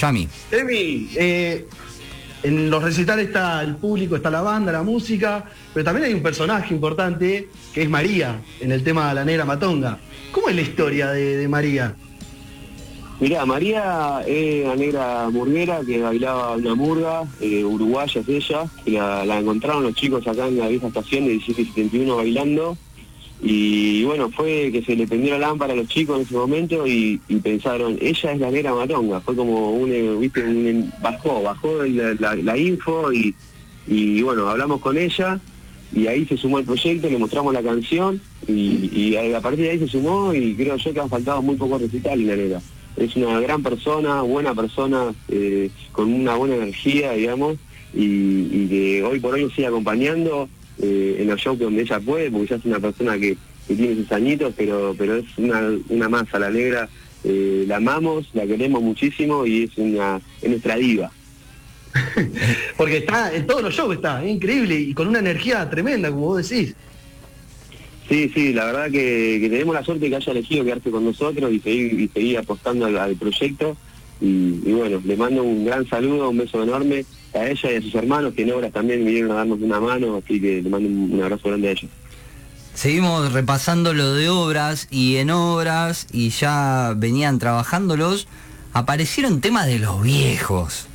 Yami. 0.00 0.28
Emi, 0.52 1.08
en 2.42 2.70
los 2.70 2.82
recitales 2.82 3.28
está 3.28 3.62
el 3.62 3.76
público, 3.76 4.16
está 4.16 4.30
la 4.30 4.42
banda, 4.42 4.70
la 4.72 4.82
música, 4.82 5.44
pero 5.74 5.84
también 5.84 6.06
hay 6.06 6.14
un 6.14 6.22
personaje 6.22 6.72
importante 6.74 7.48
que 7.72 7.82
es 7.82 7.90
María, 7.90 8.40
en 8.60 8.72
el 8.72 8.84
tema 8.84 9.08
de 9.08 9.14
la 9.14 9.24
negra 9.24 9.44
matonga. 9.44 9.98
¿Cómo 10.32 10.48
es 10.48 10.56
la 10.56 10.62
historia 10.62 11.10
de, 11.10 11.48
María? 11.48 11.94
Mirá, 13.20 13.44
María 13.44 14.22
es 14.26 14.64
una 14.64 14.76
negra 14.76 15.28
murguera 15.30 15.80
que 15.84 16.00
bailaba 16.00 16.54
una 16.54 16.74
murga, 16.76 17.24
eh, 17.40 17.64
uruguaya 17.64 18.20
es 18.20 18.28
ella, 18.28 18.64
que 18.84 18.92
la, 18.92 19.38
encontraron 19.38 19.82
los 19.82 19.94
chicos 19.94 20.26
acá 20.26 20.46
en 20.46 20.58
la 20.58 20.68
vieja 20.68 20.86
estación 20.86 21.24
de 21.24 21.30
1771 21.30 22.16
bailando. 22.16 22.76
Y 23.40 24.02
bueno, 24.04 24.30
fue 24.30 24.70
que 24.72 24.82
se 24.82 24.96
le 24.96 25.06
prendió 25.06 25.38
la 25.38 25.48
lámpara 25.48 25.72
a 25.72 25.76
los 25.76 25.88
chicos 25.88 26.16
en 26.16 26.22
ese 26.22 26.34
momento 26.34 26.86
y, 26.86 27.20
pensaron, 27.42 27.96
ella 28.00 28.32
es 28.32 28.40
la 28.40 28.50
negra 28.50 28.74
matonga. 28.74 29.20
Fue 29.20 29.36
como 29.36 29.72
un, 29.72 29.92
eh, 29.92 30.16
viste, 30.18 30.42
bajó, 31.00 31.42
bajó 31.42 31.84
la, 31.84 32.58
info 32.58 33.12
y, 33.12 33.34
y 33.86 34.22
bueno, 34.22 34.48
hablamos 34.48 34.80
con 34.80 34.98
ella 34.98 35.40
y 35.92 36.06
ahí 36.06 36.26
se 36.26 36.36
sumó 36.36 36.58
el 36.58 36.64
proyecto, 36.64 37.08
le 37.08 37.18
mostramos 37.18 37.52
la 37.54 37.62
canción 37.62 38.20
y, 38.46 39.16
a 39.16 39.40
partir 39.40 39.64
de 39.64 39.70
ahí 39.70 39.78
se 39.78 39.88
sumó 39.88 40.32
y 40.34 40.54
creo 40.54 40.76
yo 40.76 40.92
que 40.92 41.00
han 41.00 41.08
faltado 41.08 41.42
muy 41.42 41.56
pocos 41.56 41.80
recitales 41.80 42.26
la 42.26 42.36
neta. 42.36 42.62
Es 42.96 43.14
una 43.16 43.38
gran 43.40 43.62
persona, 43.62 44.22
buena 44.22 44.54
persona, 44.54 45.14
eh, 45.28 45.70
con 45.92 46.12
una 46.12 46.34
buena 46.34 46.56
energía, 46.56 47.12
digamos, 47.12 47.56
y, 47.94 48.66
que 48.68 49.04
hoy 49.04 49.20
por 49.20 49.34
hoy 49.34 49.48
sigue 49.50 49.66
acompañando 49.66 50.48
eh, 50.80 51.16
en 51.20 51.26
los 51.26 51.40
shows 51.40 51.58
donde 51.58 51.82
ella 51.82 52.00
puede, 52.00 52.30
porque 52.30 52.46
ella 52.46 52.56
es 52.56 52.64
una 52.64 52.80
persona 52.80 53.18
que, 53.18 53.36
tiene 53.66 53.96
sus 53.96 54.10
añitos, 54.12 54.54
pero, 54.56 54.94
pero 54.96 55.16
es 55.16 55.26
una, 55.36 55.60
una 55.90 56.08
masa, 56.08 56.38
la 56.38 56.50
negra, 56.50 56.88
eh, 57.22 57.64
la 57.66 57.76
amamos, 57.76 58.30
la 58.32 58.46
queremos 58.46 58.80
muchísimo 58.80 59.44
y 59.44 59.64
es 59.64 59.76
una 59.76 60.20
es 60.40 60.48
nuestra 60.48 60.76
diva. 60.76 61.12
Porque 62.78 62.98
está, 62.98 63.34
en 63.34 63.46
todos 63.46 63.62
los 63.62 63.74
shows 63.74 63.96
está, 63.96 64.26
increíble 64.26 64.74
y 64.74 64.94
con 64.94 65.08
una 65.08 65.18
energía 65.18 65.68
tremenda, 65.68 66.10
como 66.10 66.26
vos 66.26 66.48
decís. 66.48 66.74
Sí, 68.08 68.30
sí, 68.34 68.52
la 68.54 68.64
verdad 68.64 68.90
que, 68.90 69.38
tenemos 69.50 69.74
la 69.74 69.84
suerte 69.84 70.08
que 70.08 70.16
haya 70.16 70.32
elegido 70.32 70.64
quedarse 70.64 70.90
con 70.90 71.04
nosotros 71.04 71.52
y 71.52 71.60
seguir, 71.60 72.10
y 72.14 72.36
apostando 72.36 72.86
al, 72.86 73.16
proyecto. 73.16 73.76
Y, 74.20 74.72
bueno, 74.72 75.00
le 75.04 75.16
mando 75.16 75.42
un 75.42 75.64
gran 75.64 75.88
saludo, 75.88 76.30
un 76.30 76.38
beso 76.38 76.62
enorme 76.62 77.04
a 77.34 77.46
ella 77.46 77.72
y 77.72 77.76
a 77.76 77.82
sus 77.82 77.94
hermanos 77.94 78.34
que 78.34 78.42
en 78.42 78.52
obras 78.52 78.72
también 78.72 79.04
vinieron 79.04 79.30
a 79.30 79.34
darnos 79.34 79.60
una 79.60 79.80
mano, 79.80 80.16
así 80.16 80.40
que 80.40 80.60
le 80.62 80.68
mando 80.68 80.88
un, 80.88 81.22
abrazo 81.22 81.48
grande 81.48 81.68
a 81.68 81.70
ellos. 81.72 81.90
Seguimos 82.74 83.32
repasando 83.32 83.92
lo 83.94 84.14
de 84.14 84.28
obras 84.28 84.88
y 84.90 85.16
en 85.16 85.30
obras 85.30 86.06
y 86.12 86.30
ya 86.30 86.94
venían 86.96 87.38
trabajándolos, 87.38 88.28
aparecieron 88.72 89.40
temas 89.40 89.66
de 89.66 89.78
los 89.78 90.02
viejos 90.02 90.88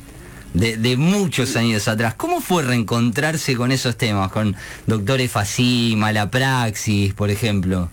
de, 0.54 0.96
muchos 0.96 1.56
años 1.56 1.88
atrás. 1.88 2.14
¿Cómo 2.14 2.40
fue 2.40 2.62
reencontrarse 2.62 3.56
con 3.56 3.72
esos 3.72 3.96
temas, 3.96 4.30
con 4.30 4.56
Doctor 4.86 5.26
Facima, 5.28 6.12
la 6.12 6.30
praxis, 6.30 7.12
por 7.12 7.30
ejemplo? 7.30 7.90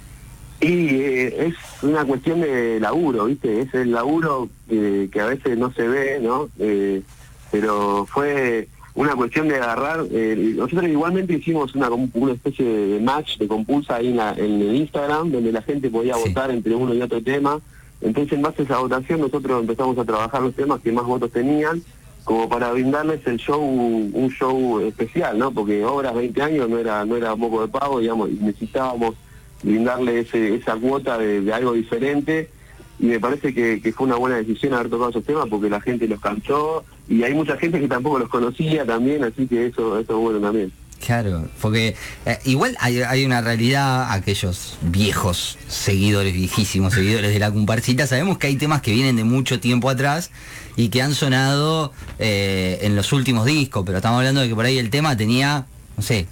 Y 0.61 0.89
eh, 0.89 1.47
es 1.47 1.55
una 1.81 2.05
cuestión 2.05 2.41
de 2.41 2.79
laburo, 2.79 3.25
¿viste? 3.25 3.61
Es 3.61 3.73
el 3.73 3.91
laburo 3.91 4.47
que 4.69 5.19
a 5.19 5.25
veces 5.25 5.57
no 5.57 5.73
se 5.73 5.87
ve, 5.87 6.19
¿no? 6.21 6.49
Eh, 6.59 7.01
pero 7.51 8.05
fue 8.05 8.67
una 8.93 9.15
cuestión 9.15 9.47
de 9.47 9.55
agarrar. 9.55 10.05
Eh, 10.11 10.53
nosotros 10.55 10.87
igualmente 10.87 11.33
hicimos 11.33 11.73
una, 11.73 11.89
una 11.89 12.33
especie 12.33 12.63
de 12.63 12.99
match 12.99 13.37
de 13.39 13.47
compulsa 13.47 13.95
ahí 13.95 14.09
en, 14.09 14.61
el 14.61 14.75
Instagram, 14.75 15.31
donde 15.31 15.51
la 15.51 15.63
gente 15.63 15.89
podía 15.89 16.15
votar 16.15 16.51
entre 16.51 16.75
uno 16.75 16.93
y 16.93 17.01
otro 17.01 17.23
tema. 17.23 17.59
Entonces, 17.99 18.33
en 18.33 18.43
base 18.43 18.61
a 18.61 18.65
esa 18.65 18.79
votación, 18.79 19.21
nosotros 19.21 19.61
empezamos 19.61 19.97
a 19.97 20.05
trabajar 20.05 20.41
los 20.43 20.53
temas 20.53 20.81
que 20.81 20.91
más 20.91 21.05
votos 21.05 21.31
tenían 21.31 21.81
como 22.23 22.47
para 22.47 22.71
brindarles 22.71 23.25
el 23.25 23.37
show, 23.37 23.59
un 23.59 24.29
show 24.29 24.79
especial, 24.81 25.39
¿no? 25.39 25.51
Porque 25.51 25.83
Obras 25.83 26.13
20 26.13 26.39
años 26.41 26.69
no 26.69 26.77
era, 26.77 27.03
no 27.03 27.17
era 27.17 27.35
poco 27.35 27.63
de 27.63 27.67
pago, 27.67 27.99
digamos, 27.99 28.29
y 28.29 28.33
necesitábamos 28.33 29.15
brindarle 29.63 30.19
esa 30.19 30.75
cuota 30.75 31.17
de, 31.17 31.51
algo 31.53 31.73
diferente 31.73 32.49
y 32.99 33.05
me 33.05 33.19
parece 33.19 33.53
que, 33.53 33.93
fue 33.95 34.07
una 34.07 34.15
buena 34.15 34.37
decisión 34.37 34.73
haber 34.73 34.89
tocado 34.89 35.09
esos 35.09 35.23
temas 35.23 35.47
porque 35.49 35.69
la 35.69 35.81
gente 35.81 36.07
los 36.07 36.19
cantó 36.19 36.83
y 37.09 37.23
hay 37.23 37.33
mucha 37.33 37.57
gente 37.57 37.79
que 37.79 37.87
tampoco 37.87 38.19
los 38.19 38.29
conocía 38.29 38.85
también, 38.85 39.23
así 39.23 39.47
que 39.47 39.67
eso, 39.67 39.99
eso 39.99 40.13
es 40.13 40.19
bueno 40.19 40.39
también. 40.39 40.71
Claro, 41.03 41.47
porque 41.59 41.95
eh, 42.27 42.37
igual 42.45 42.77
hay, 42.79 43.25
una 43.25 43.41
realidad, 43.41 44.11
aquellos 44.11 44.77
viejos 44.81 45.57
seguidores, 45.67 46.33
viejísimos 46.33 46.93
seguidores 46.93 47.33
de 47.33 47.39
la 47.39 47.51
comparsita, 47.51 48.05
sabemos 48.05 48.37
que 48.37 48.47
hay 48.47 48.55
temas 48.55 48.83
que 48.83 48.91
vienen 48.91 49.15
de 49.15 49.23
mucho 49.23 49.59
tiempo 49.59 49.89
atrás 49.89 50.29
y 50.75 50.89
que 50.89 51.01
han 51.01 51.15
sonado 51.15 51.91
eh, 52.19 52.79
en 52.83 52.95
los 52.95 53.13
últimos 53.13 53.45
discos, 53.45 53.83
pero 53.83 53.97
estamos 53.97 54.19
hablando 54.19 54.41
de 54.41 54.49
que 54.49 54.55
por 54.55 54.65
ahí 54.65 54.77
el 54.77 54.91
tema 54.91 55.17
tenía, 55.17 55.65
no 55.97 56.03
sé, 56.03 56.27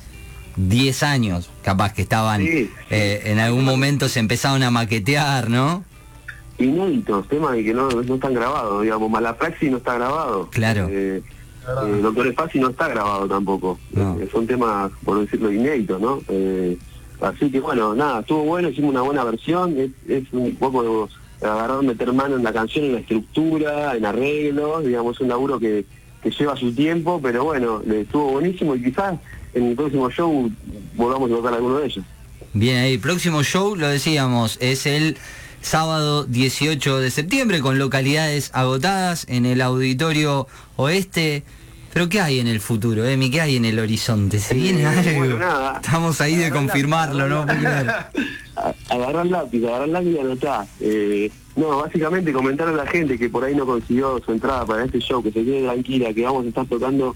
10 0.67 1.03
años, 1.03 1.49
capaz 1.63 1.93
que 1.93 2.01
estaban, 2.01 2.41
eh, 2.41 3.21
en 3.25 3.39
algún 3.39 3.63
momento 3.63 4.09
se 4.09 4.19
empezaron 4.19 4.63
a 4.63 4.71
maquetear, 4.71 5.49
¿no? 5.49 5.83
inéditos, 6.59 7.27
temas 7.27 7.53
de 7.53 7.63
que 7.63 7.73
no, 7.73 7.89
no 7.89 8.15
están 8.15 8.33
grabados, 8.33 8.83
digamos, 8.83 9.09
Malapraxi 9.09 9.69
no 9.69 9.77
está 9.77 9.95
grabado. 9.95 10.49
Claro. 10.51 10.87
Eh, 10.89 11.21
eh, 11.69 11.99
Doctor 12.01 12.27
Espacio 12.27 12.61
no 12.61 12.69
está 12.69 12.87
grabado 12.87 13.27
tampoco. 13.27 13.79
No. 13.93 14.19
Eh, 14.19 14.27
son 14.31 14.47
temas, 14.47 14.91
por 15.03 15.19
decirlo, 15.19 15.51
inéditos, 15.51 16.01
¿no? 16.01 16.21
Eh, 16.27 16.77
así 17.21 17.49
que 17.51 17.59
bueno, 17.59 17.95
nada, 17.95 18.21
estuvo 18.21 18.43
bueno, 18.43 18.69
hicimos 18.69 18.91
una 18.91 19.01
buena 19.01 19.23
versión, 19.23 19.77
es, 19.77 19.91
es 20.07 20.23
un 20.31 20.55
poco 20.55 21.09
agarrar, 21.41 21.81
meter 21.83 22.11
mano 22.11 22.35
en 22.35 22.43
la 22.43 22.51
canción, 22.51 22.85
en 22.85 22.93
la 22.93 22.99
estructura, 22.99 23.95
en 23.95 24.05
arreglos, 24.05 24.85
digamos, 24.85 25.15
es 25.15 25.21
un 25.21 25.29
laburo 25.29 25.59
que, 25.59 25.85
que 26.21 26.31
lleva 26.31 26.57
su 26.57 26.73
tiempo, 26.73 27.19
pero 27.21 27.45
bueno, 27.45 27.81
le 27.85 28.01
estuvo 28.01 28.31
buenísimo 28.31 28.75
y 28.75 28.83
quizás 28.83 29.15
en 29.53 29.65
el 29.67 29.75
próximo 29.75 30.09
show 30.09 30.49
volvamos 30.95 31.31
a 31.31 31.35
tocar 31.35 31.53
alguno 31.53 31.79
de 31.79 31.87
ellos. 31.87 32.05
Bien, 32.53 32.77
ahí, 32.77 32.97
próximo 32.97 33.43
show, 33.43 33.75
lo 33.75 33.87
decíamos, 33.87 34.57
es 34.61 34.85
el 34.85 35.17
sábado 35.61 36.23
18 36.25 36.99
de 36.99 37.11
septiembre 37.11 37.59
con 37.59 37.77
localidades 37.79 38.49
agotadas 38.53 39.25
en 39.29 39.45
el 39.45 39.61
auditorio 39.61 40.47
oeste. 40.77 41.43
Pero 41.93 42.07
¿qué 42.07 42.21
hay 42.21 42.39
en 42.39 42.47
el 42.47 42.59
futuro, 42.59 43.03
Emi? 43.05 43.31
¿Qué 43.31 43.41
hay 43.41 43.55
en 43.55 43.65
el 43.65 43.79
horizonte? 43.79 44.39
¿Se 44.39 44.53
viene 44.53 44.83
Eh, 44.83 44.85
algo? 44.85 45.17
bueno, 45.19 45.37
nada. 45.39 45.79
Estamos 45.83 46.21
ahí 46.21 46.35
de 46.35 46.51
confirmarlo, 46.51 47.27
¿no? 47.27 47.45
lápiz, 47.45 48.21
agarrar 48.89 49.25
lápiz, 49.25 49.65
agarrar 49.65 49.89
lápiz 49.89 50.09
y 50.11 50.19
anotar. 50.19 50.67
Eh, 50.79 51.31
no, 51.55 51.77
básicamente 51.77 52.31
comentar 52.31 52.67
a 52.67 52.71
la 52.73 52.85
gente 52.85 53.17
que 53.17 53.29
por 53.29 53.43
ahí 53.43 53.55
no 53.55 53.65
consiguió 53.65 54.21
su 54.23 54.31
entrada 54.31 54.65
para 54.65 54.85
este 54.85 54.99
show, 54.99 55.21
que 55.23 55.31
se 55.31 55.43
quede 55.43 55.63
tranquila, 55.63 56.13
que 56.13 56.23
vamos 56.23 56.45
a 56.45 56.49
estar 56.49 56.65
tocando 56.67 57.15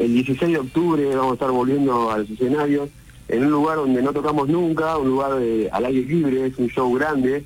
el 0.00 0.14
16 0.14 0.52
de 0.52 0.58
octubre, 0.58 1.04
vamos 1.14 1.32
a 1.32 1.34
estar 1.34 1.50
volviendo 1.50 2.10
a 2.10 2.18
los 2.18 2.30
escenarios, 2.30 2.88
en 3.28 3.44
un 3.44 3.50
lugar 3.52 3.76
donde 3.76 4.02
no 4.02 4.12
tocamos 4.12 4.48
nunca, 4.48 4.96
un 4.98 5.08
lugar 5.08 5.34
de- 5.34 5.68
al 5.70 5.84
aire 5.84 6.02
libre, 6.02 6.46
es 6.46 6.58
un 6.58 6.68
show 6.68 6.92
grande, 6.94 7.44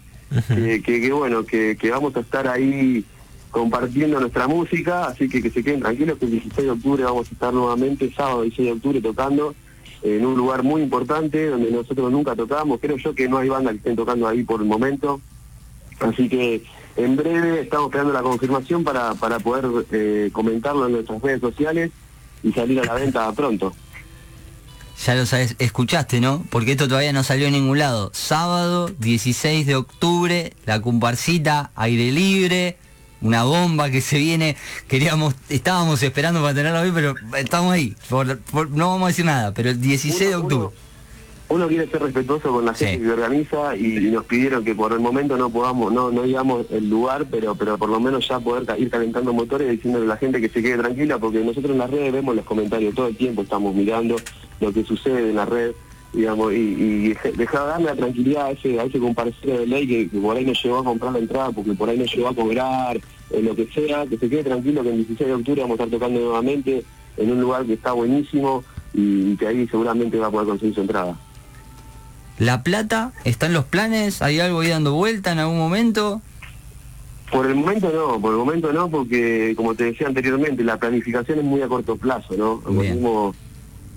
que, 0.49 0.81
que- 0.83 1.01
que 1.01 1.13
bueno, 1.13 1.45
que, 1.45 1.77
que 1.79 1.91
vamos 1.91 2.17
a 2.17 2.21
estar 2.21 2.49
ahí 2.49 3.05
compartiendo 3.51 4.19
nuestra 4.19 4.49
música, 4.49 5.07
así 5.07 5.29
que 5.29 5.41
que 5.43 5.51
se 5.51 5.63
queden 5.63 5.81
tranquilos 5.81 6.19
que 6.19 6.25
el 6.25 6.31
16 6.33 6.65
de 6.67 6.71
octubre 6.73 7.05
vamos 7.05 7.29
a 7.29 7.33
estar 7.33 7.53
nuevamente, 7.55 8.11
sábado 8.13 8.43
16 8.43 8.67
de 8.67 8.73
octubre 8.73 9.01
tocando 9.01 9.55
en 10.03 10.27
un 10.27 10.35
lugar 10.37 10.63
muy 10.63 10.83
importante 10.83 11.49
donde 11.49 11.71
nosotros 11.71 12.11
nunca 12.11 12.35
tocamos, 12.35 12.79
creo 12.81 12.97
yo 12.97 13.15
que 13.15 13.29
no 13.29 13.39
hay 13.39 13.49
banda 13.49 13.71
que 13.71 13.77
estén 13.79 13.97
tocando 13.97 14.27
ahí 14.29 14.43
por 14.43 14.61
el 14.61 14.67
momento, 14.67 15.21
así 16.01 16.29
que 16.29 16.63
en 16.97 17.17
breve 17.17 17.61
estamos 17.63 17.87
esperando 17.87 18.13
la 18.13 18.23
confirmación 18.23 18.85
para, 18.85 19.15
para 19.15 19.39
poder 19.39 19.67
eh, 19.93 20.31
comentarlo 20.33 20.87
en 20.87 20.93
nuestras 20.93 21.21
redes 21.23 21.41
sociales 21.41 21.91
y 22.45 22.53
salir 22.53 22.79
a 22.81 22.85
la 22.85 22.95
venta 22.95 23.33
pronto. 23.33 23.75
Ya 25.05 25.15
lo 25.17 25.27
sabes, 25.27 25.57
escuchaste, 25.59 26.21
¿no? 26.21 26.45
Porque 26.51 26.73
esto 26.73 26.87
todavía 26.87 27.13
no 27.13 27.25
salió 27.25 27.47
en 27.49 27.55
ningún 27.55 27.79
lado. 27.81 28.11
Sábado 28.15 28.89
16 29.01 29.67
de 29.67 29.75
octubre, 29.75 30.53
la 30.67 30.81
comparsita, 30.81 31.73
aire 31.75 32.13
libre, 32.13 32.79
una 33.21 33.43
bomba 33.43 33.91
que 33.91 34.01
se 34.01 34.19
viene. 34.19 34.57
Queríamos, 34.87 35.35
estábamos 35.49 36.01
esperando 36.03 36.41
para 36.43 36.55
tenerlo 36.55 36.81
hoy, 36.81 36.93
pero 36.95 37.15
estamos 37.37 37.73
ahí. 37.73 37.97
Por- 38.09 38.39
por- 38.39 38.71
no 38.71 38.91
vamos 38.91 39.07
a 39.07 39.09
decir 39.09 39.25
nada, 39.25 39.53
pero 39.53 39.71
el 39.71 39.81
16 39.81 40.21
de 40.31 40.37
octubre. 40.37 40.67
uno- 40.69 40.84
Uno 41.49 41.69
quiere 41.69 41.87
ser 41.89 42.03
respetuoso 42.03 42.51
con 42.51 42.65
la 42.65 42.73
gente 42.75 42.97
Sí. 42.97 43.03
que 43.03 43.11
organiza 43.13 43.77
y, 43.77 43.99
y 43.99 44.11
nos 44.11 44.25
pidieron 44.25 44.65
que 44.65 44.75
por 44.75 44.93
el 44.93 45.01
momento 45.01 45.37
no 45.37 45.51
podamos, 45.51 45.93
no, 45.93 46.11
no 46.11 46.23
digamos 46.23 46.67
el 46.71 46.89
lugar, 46.89 47.27
pero 47.31 47.55
pero 47.55 47.77
por 47.77 47.91
lo 47.91 48.01
menos 48.01 48.27
ya 48.27 48.41
poder 48.41 48.65
ca- 48.65 48.79
ir 48.79 48.89
calentando 48.91 49.33
motores 49.33 49.69
y 49.69 49.77
diciéndole 49.77 50.07
a 50.07 50.09
la 50.09 50.17
gente 50.17 50.41
que 50.41 50.49
se 50.49 50.63
quede 50.63 50.79
tranquila, 50.79 51.19
porque 51.19 51.41
nosotros 51.45 51.73
en 51.73 51.79
las 51.79 51.91
redes 51.91 52.13
vemos 52.13 52.35
los 52.35 52.45
comentarios 52.47 52.95
todo 52.95 53.09
el 53.09 53.17
tiempo, 53.17 53.43
estamos 53.43 53.75
mirando 53.75 54.17
lo 54.61 54.73
que 54.73 54.85
sucede 54.85 55.31
en 55.31 55.37
la 55.37 55.45
red, 55.45 55.73
digamos, 56.15 56.53
y, 56.55 56.57
y 56.57 57.09
deja- 57.11 57.31
dejar 57.33 57.67
darle 57.69 57.87
la 57.87 57.97
tranquilidad 57.97 58.47
a 58.47 58.51
ese, 58.53 58.81
a 58.81 58.85
ese 58.85 58.99
comparecero 58.99 59.59
de 59.59 59.67
ley 59.67 59.87
que, 59.87 60.09
que 60.09 60.19
por 60.19 60.37
ahí 60.37 60.45
no 60.47 60.53
llegó 60.55 60.79
a 60.79 60.85
comprar 60.85 61.13
la 61.13 61.19
entrada, 61.19 61.51
porque 61.53 61.73
por 61.75 61.89
ahí 61.91 61.99
no 61.99 62.05
llegó 62.07 62.29
a 62.29 62.35
cobrar, 62.35 62.97
eh, 63.31 63.43
lo 63.43 63.55
que 63.55 63.67
sea, 63.67 64.07
que 64.07 64.17
se 64.17 64.29
quede 64.31 64.45
tranquilo 64.45 64.83
que 64.83 64.91
el 64.91 64.97
16 64.97 65.29
de 65.29 65.35
octubre 65.35 65.61
vamos 65.61 65.79
a 65.79 65.83
estar 65.85 65.99
tocando 65.99 66.21
nuevamente 66.21 66.83
en 67.19 67.31
un 67.31 67.41
lugar 67.41 67.65
que 67.67 67.75
está 67.75 67.93
buenísimo 67.93 68.65
y, 68.95 69.33
y 69.33 69.37
que 69.37 69.47
ahí 69.47 69.69
seguramente 69.69 70.19
va 70.19 70.29
a 70.29 70.31
poder 70.31 70.49
conseguir 70.49 70.75
su 70.75 70.81
entrada. 70.81 71.19
La 72.39 72.63
plata, 72.63 73.13
¿está 73.25 73.47
en 73.47 73.53
los 73.53 73.65
planes? 73.65 74.21
¿Hay 74.23 74.41
algo 74.41 74.61
ahí 74.61 74.69
dando 74.69 74.93
vuelta 74.95 75.33
en 75.33 75.39
algún 75.39 75.59
momento? 75.59 76.21
Por 77.31 77.47
el 77.47 77.55
momento 77.55 77.91
no, 77.95 78.21
por 78.21 78.33
el 78.33 78.39
momento 78.39 78.73
no, 78.73 78.89
porque 78.89 79.55
como 79.57 79.75
te 79.75 79.85
decía 79.85 80.07
anteriormente, 80.07 80.63
la 80.65 80.77
planificación 80.79 81.39
es 81.39 81.45
muy 81.45 81.63
a 81.63 81.69
corto 81.69 81.97
plazo, 81.97 82.35
¿no? 82.37 82.61
Venimos 82.69 83.35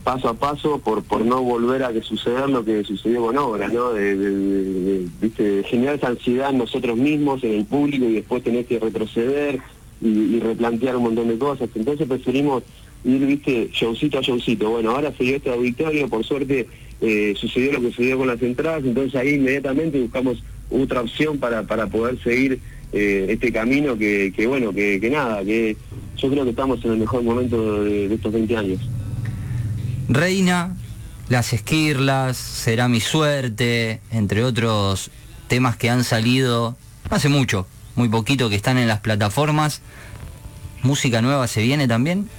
paso 0.04 0.30
a 0.30 0.34
paso 0.36 0.80
por 0.80 1.04
por 1.04 1.26
no 1.26 1.42
volver 1.42 1.84
a 1.84 1.92
que 1.92 2.02
suceder 2.02 2.50
lo 2.50 2.64
que 2.64 2.84
sucedió 2.86 3.26
con 3.26 3.38
obras, 3.38 3.74
¿no? 3.74 3.90
De, 3.92 4.16
de- 4.16 4.32
de- 4.32 5.30
de- 5.30 5.64
generar 5.64 5.96
esa 5.96 6.08
ansiedad 6.08 6.52
en 6.52 6.60
nosotros 6.60 6.96
mismos, 6.96 7.44
en 7.44 7.54
el 7.56 7.66
público, 7.66 8.06
y 8.06 8.14
después 8.14 8.44
tener 8.44 8.66
que 8.66 8.80
retroceder 8.80 9.60
y, 10.02 10.08
y 10.08 10.40
replantear 10.40 10.96
un 10.96 11.04
montón 11.04 11.28
de 11.28 11.38
cosas. 11.38 11.70
Entonces 11.76 12.08
preferimos 12.08 12.64
ir, 13.04 13.26
viste, 13.26 13.70
showcito 13.74 14.20
a 14.20 14.22
showcito. 14.22 14.70
Bueno, 14.70 14.92
ahora 14.92 15.14
se 15.18 15.24
dio 15.24 15.36
este 15.38 15.50
auditorio, 15.50 16.08
por 16.08 16.24
suerte 16.24 16.68
eh, 17.02 17.34
sucedió 17.38 17.74
lo 17.74 17.82
que 17.82 17.88
sucedió 17.90 18.18
con 18.18 18.28
las 18.28 18.42
entradas, 18.42 18.84
entonces 18.84 19.16
ahí 19.16 19.36
inmediatamente 19.36 20.00
buscamos 20.00 20.44
otra 20.70 21.02
opción 21.02 21.38
para, 21.38 21.64
para 21.64 21.88
poder 21.88 22.22
seguir 22.24 22.60
eh, 22.94 23.28
este 23.30 23.52
camino 23.52 23.98
que, 23.98 24.32
bueno, 24.48 24.74
que, 24.74 25.10
nada, 25.12 25.44
que 25.44 25.78
yo 26.18 26.30
creo 26.30 26.44
que 26.44 26.52
estamos 26.52 26.84
en 26.86 26.94
el 26.94 26.98
mejor 26.98 27.24
momento 27.24 27.84
de 27.84 28.14
estos 28.14 28.32
20 28.32 28.58
años. 28.58 28.80
Reina, 30.10 30.76
Las 31.30 31.54
Esquirlas, 31.54 32.38
Será 32.38 32.88
mi 32.88 33.02
suerte, 33.02 34.00
entre 34.12 34.44
otros 34.44 35.12
temas 35.48 35.76
que 35.78 35.90
han 35.90 36.04
salido 36.04 36.78
hace 37.10 37.30
mucho, 37.30 37.68
muy 37.96 38.10
poquito, 38.10 38.50
que 38.50 38.56
están 38.56 38.78
en 38.78 38.88
las 38.88 39.02
plataformas. 39.02 39.82
¿Música 40.82 41.22
nueva 41.22 41.48
se 41.48 41.62
viene 41.62 41.88
también? 41.88 42.30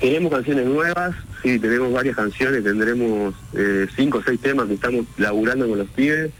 Tenemos 0.00 0.30
canciones 0.30 0.66
nuevas, 0.66 1.14
sí, 1.42 1.58
tenemos 1.58 1.92
varias 1.92 2.16
canciones, 2.16 2.62
tendremos 2.62 3.34
eh, 3.54 3.86
cinco 3.96 4.18
o 4.18 4.22
seis 4.22 4.38
temas 4.40 4.66
que 4.66 4.74
estamos 4.74 5.06
laburando 5.16 5.68
con 5.68 5.78
los 5.78 5.88
pibes. 5.88 6.30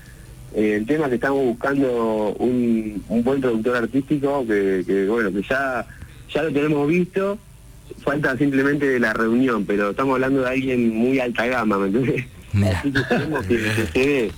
Eh, 0.54 0.76
el 0.76 0.86
tema 0.86 1.08
que 1.08 1.16
estamos 1.16 1.42
buscando 1.44 2.34
un, 2.38 3.02
un 3.08 3.24
buen 3.24 3.40
productor 3.40 3.76
artístico 3.76 4.46
que, 4.46 4.84
que, 4.86 5.06
bueno, 5.06 5.32
que 5.32 5.42
ya, 5.42 5.86
ya 6.32 6.42
lo 6.42 6.52
tenemos 6.52 6.86
visto, 6.88 7.38
falta 8.02 8.36
simplemente 8.36 8.98
la 9.00 9.12
reunión, 9.12 9.64
pero 9.64 9.90
estamos 9.90 10.14
hablando 10.14 10.42
de 10.42 10.48
alguien 10.48 10.94
muy 10.94 11.18
alta 11.18 11.46
gama, 11.46 11.78
¿me 11.78 11.86
entiendes? 11.86 12.26
Así 12.74 12.92
que 12.92 13.00
esperemos 13.00 13.46
que, 13.46 13.56
que 13.56 13.86
se 13.92 13.98
dé. 14.00 14.30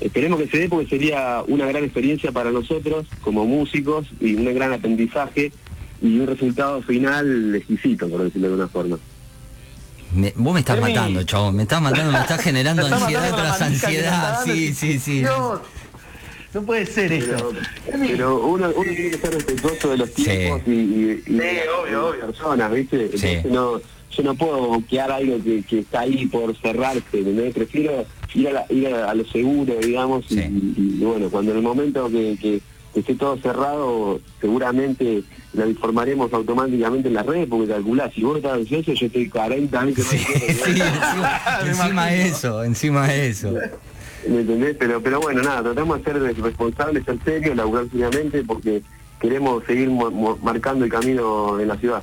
Esperemos 0.00 0.40
que 0.40 0.48
se 0.48 0.58
dé 0.58 0.68
porque 0.68 0.88
sería 0.88 1.42
una 1.46 1.66
gran 1.66 1.82
experiencia 1.82 2.30
para 2.30 2.50
nosotros 2.50 3.06
como 3.22 3.46
músicos 3.46 4.06
y 4.20 4.34
un 4.34 4.54
gran 4.54 4.72
aprendizaje 4.72 5.52
y 6.02 6.18
un 6.18 6.26
resultado 6.26 6.82
final 6.82 7.54
exquisito, 7.54 8.08
por 8.08 8.22
decirlo 8.22 8.48
de 8.48 8.52
alguna 8.54 8.68
forma. 8.68 8.98
Me- 10.14 10.32
vos 10.36 10.54
me 10.54 10.60
estás 10.60 10.78
Emi. 10.78 10.92
matando, 10.94 11.22
chabón, 11.24 11.56
me 11.56 11.62
estás 11.64 11.82
matando, 11.82 12.12
me 12.12 12.18
estás 12.20 12.40
generando 12.40 12.88
Me 12.88 12.94
ansiedad 12.94 13.34
tras 13.34 13.62
ansiedad. 13.62 14.44
Sí, 14.44 14.72
sí, 14.72 14.98
sí. 14.98 15.18
Dios, 15.20 15.60
no 16.54 16.62
puede 16.62 16.86
ser 16.86 17.12
esto. 17.12 17.52
Pero, 17.86 17.98
pero 18.06 18.46
uno, 18.46 18.72
uno 18.76 18.90
tiene 18.92 19.10
que 19.10 19.18
ser 19.18 19.34
respetuoso 19.34 19.90
de 19.90 19.96
los 19.98 20.10
Sí. 20.10 20.24
tiempos 20.24 20.62
y, 20.66 20.72
de 21.26 21.60
obvio, 21.82 22.14
las 22.16 22.26
personas, 22.26 22.72
¿viste? 22.72 23.02
Entonces 23.04 23.42
Sí. 23.42 23.48
no, 23.50 23.78
yo 23.78 24.22
no 24.22 24.34
puedo 24.36 24.70
bloquear 24.70 25.10
algo 25.12 25.42
que, 25.42 25.62
que 25.64 25.80
está 25.80 26.00
ahí 26.00 26.26
por 26.26 26.56
cerrarse, 26.56 27.02
¿entendés? 27.12 27.52
Prefiero 27.52 28.06
ir 28.32 28.48
a, 28.48 28.52
la- 28.52 28.66
ir 28.70 28.86
a, 28.88 29.10
a 29.10 29.14
lo 29.14 29.24
seguro, 29.26 29.74
digamos, 29.82 30.24
y- 30.30 30.34
Sí. 30.36 30.40
y, 30.76 30.96
y 31.00 31.04
bueno, 31.04 31.28
cuando 31.30 31.50
en 31.50 31.58
el 31.58 31.62
momento 31.64 32.08
que 32.08 32.60
esté 32.94 33.14
todo 33.16 33.36
cerrado, 33.38 34.20
seguramente 34.40 35.22
lo 35.56 35.70
informaremos 35.70 36.32
automáticamente 36.32 37.08
en 37.08 37.14
las 37.14 37.26
redes, 37.26 37.48
porque 37.48 37.72
calculás, 37.72 38.12
si 38.12 38.22
vos 38.22 38.36
estás 38.36 38.52
ansioso, 38.52 38.92
yo 38.92 39.06
estoy 39.06 39.28
40 39.28 39.80
años 39.80 39.94
que 39.94 40.02
no 40.02 40.08
Sí, 40.08 40.18
sí, 40.18 40.34
encima, 40.48 41.40
encima 41.66 42.14
eso, 42.14 42.64
encima 42.64 43.14
eso. 43.14 43.54
¿Me 44.28 44.40
entendés? 44.40 44.76
Pero, 44.78 45.00
pero 45.02 45.20
bueno, 45.20 45.42
nada, 45.42 45.62
tratamos 45.62 45.98
de 45.98 46.04
ser 46.04 46.42
responsables, 46.42 47.04
ser 47.04 47.18
serios, 47.24 47.56
laburar 47.56 47.88
seriamente, 47.90 48.42
porque 48.44 48.82
queremos 49.20 49.64
seguir 49.64 49.90
marcando 50.42 50.84
el 50.84 50.90
camino 50.90 51.58
en 51.58 51.68
la 51.68 51.76
ciudad. 51.76 52.02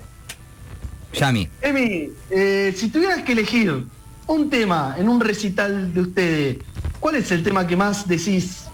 Yami, 1.14 1.48
Emi, 1.62 2.10
eh, 2.32 2.74
si 2.76 2.90
tuvieras 2.90 3.22
que 3.22 3.34
elegir 3.34 3.84
un 4.26 4.50
tema 4.50 4.96
en 4.98 5.10
un 5.10 5.20
recital 5.20 5.94
de 5.94 6.02
ustedes, 6.02 6.58
¿cuál 7.00 7.16
es 7.16 7.32
el 7.32 7.44
tema 7.44 7.68
que 7.68 7.76
más 7.76 8.08
decís? 8.08 8.66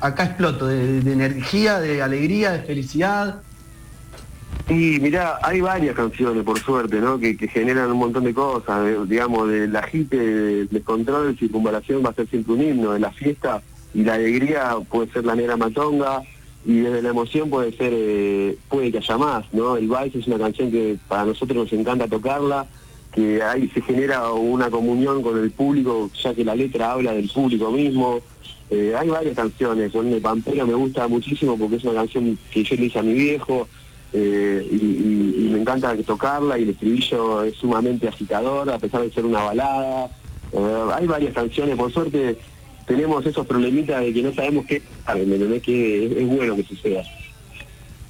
Acá 0.00 0.24
exploto, 0.24 0.66
de, 0.66 1.00
de 1.00 1.12
energía, 1.12 1.80
de 1.80 2.02
alegría, 2.02 2.52
de 2.52 2.62
felicidad. 2.62 3.40
Y 4.68 4.98
mirá, 4.98 5.38
hay 5.42 5.60
varias 5.60 5.94
canciones, 5.94 6.42
por 6.42 6.58
suerte, 6.58 7.00
¿no? 7.00 7.20
Que, 7.20 7.36
generan 7.46 7.92
un 7.92 7.98
montón 7.98 8.24
de 8.24 8.34
cosas, 8.34 8.84
de- 8.84 9.06
digamos, 9.06 9.48
de 9.48 9.68
la 9.68 9.82
jite, 9.84 10.16
de 10.18 10.66
descontrol, 10.66 11.32
de 11.32 11.38
circunvalación 11.38 12.04
va 12.04 12.10
a 12.10 12.14
ser 12.14 12.26
siempre 12.28 12.54
un 12.54 12.62
himno, 12.62 12.92
de 12.92 12.98
la 12.98 13.12
fiesta 13.12 13.62
y 13.94 14.02
la 14.02 14.14
alegría 14.14 14.74
puede 14.90 15.10
ser 15.12 15.24
la 15.24 15.36
negra 15.36 15.56
matonga 15.56 16.20
y 16.64 16.80
desde 16.80 17.00
la 17.00 17.10
emoción 17.10 17.48
puede 17.48 17.70
ser, 17.76 17.92
eh, 17.94 18.58
puede 18.68 18.90
que 18.90 18.98
haya 18.98 19.16
más, 19.16 19.44
¿no? 19.52 19.76
El 19.76 19.86
vals 19.86 20.14
es 20.16 20.26
una 20.26 20.38
canción 20.38 20.72
que 20.72 20.96
para 21.06 21.24
nosotros 21.26 21.56
nos 21.56 21.72
encanta 21.72 22.08
tocarla, 22.08 22.66
que 23.14 23.40
ahí 23.44 23.68
se 23.68 23.80
genera 23.82 24.32
una 24.32 24.68
comunión 24.68 25.22
con 25.22 25.38
el 25.38 25.52
público, 25.52 26.10
ya 26.20 26.34
que 26.34 26.44
la 26.44 26.56
letra 26.56 26.90
habla 26.92 27.12
del 27.12 27.28
público 27.30 27.70
mismo, 27.70 28.20
Eh, 28.68 28.94
hay 28.98 29.08
varias 29.08 29.36
canciones, 29.36 29.92
Son 29.92 30.10
de 30.10 30.20
Pampero 30.20 30.66
me 30.66 30.74
gusta 30.74 31.06
muchísimo 31.06 31.56
porque 31.56 31.76
es 31.76 31.84
una 31.84 32.00
canción 32.00 32.36
que 32.50 32.64
yo 32.64 32.74
le 32.74 32.86
hice 32.86 32.98
a 32.98 33.02
mi 33.04 33.14
viejo 33.14 33.68
eh, 34.18 34.66
y, 34.72 35.50
me 35.50 35.60
encanta 35.60 35.94
tocarla 35.98 36.58
y 36.58 36.62
el 36.62 36.70
estribillo 36.70 37.44
es 37.44 37.54
sumamente 37.56 38.08
agitador 38.08 38.70
a 38.70 38.78
pesar 38.78 39.02
de 39.02 39.12
ser 39.12 39.26
una 39.26 39.42
balada. 39.42 40.06
Eh, 40.52 40.84
hay 40.94 41.06
varias 41.06 41.34
canciones, 41.34 41.76
por 41.76 41.92
suerte 41.92 42.38
tenemos 42.86 43.26
esos 43.26 43.46
problemitas 43.46 44.00
de 44.00 44.12
que 44.14 44.22
no 44.22 44.32
sabemos 44.32 44.64
qué, 44.64 44.76
es 44.76 45.62
que 45.62 46.06
es 46.06 46.26
bueno 46.26 46.56
que 46.56 46.64
suceda. 46.64 47.02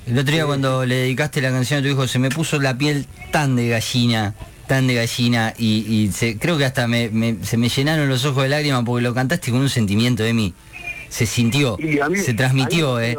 El 0.06 0.18
otro 0.18 0.32
día 0.32 0.46
cuando 0.46 0.86
le 0.86 0.94
dedicaste 0.96 1.40
la 1.40 1.50
canción 1.50 1.80
a 1.80 1.82
tu 1.82 1.88
hijo 1.88 2.06
se 2.06 2.20
me 2.20 2.30
puso 2.30 2.60
la 2.60 2.78
piel 2.78 3.06
tan 3.32 3.56
de 3.56 3.68
gallina 3.68 4.34
tan 4.66 4.86
de 4.86 4.94
gallina 4.94 5.54
y, 5.58 6.08
creo 6.38 6.58
que 6.58 6.64
hasta 6.64 6.86
se 6.86 7.56
me 7.56 7.68
llenaron 7.68 8.08
los 8.08 8.24
ojos 8.24 8.44
de 8.44 8.48
lágrimas 8.48 8.84
porque 8.84 9.02
lo 9.02 9.14
cantaste 9.14 9.50
con 9.50 9.60
un 9.60 9.68
sentimiento 9.68 10.22
de 10.22 10.34
mí. 10.34 10.54
Se 11.08 11.24
sintió, 11.24 11.78
se 12.16 12.34
transmitió, 12.34 13.00
¿eh? 13.00 13.16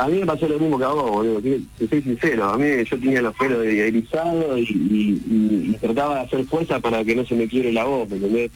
A 0.00 0.08
mí 0.08 0.20
me 0.20 0.26
pasó 0.26 0.48
lo 0.48 0.58
mismo 0.58 0.78
que 0.78 0.84
a 0.84 0.88
vos, 0.88 1.10
boludo. 1.10 1.40
Te 1.40 1.88
soy 1.88 2.02
sincero. 2.02 2.44
A 2.44 2.58
mí 2.58 2.66
yo 2.84 2.98
tenía 2.98 3.22
los 3.22 3.34
pelos 3.36 3.64
erizados 3.64 4.58
y, 4.58 5.76
trataba 5.80 6.16
de 6.16 6.20
hacer 6.22 6.44
fuerza 6.46 6.80
para 6.80 7.04
que 7.04 7.14
no 7.14 7.24
se 7.24 7.34
me 7.34 7.46
quiebre 7.46 7.72
la 7.72 7.84
voz, 7.84 8.08
¿me 8.08 8.16
entendés? 8.16 8.50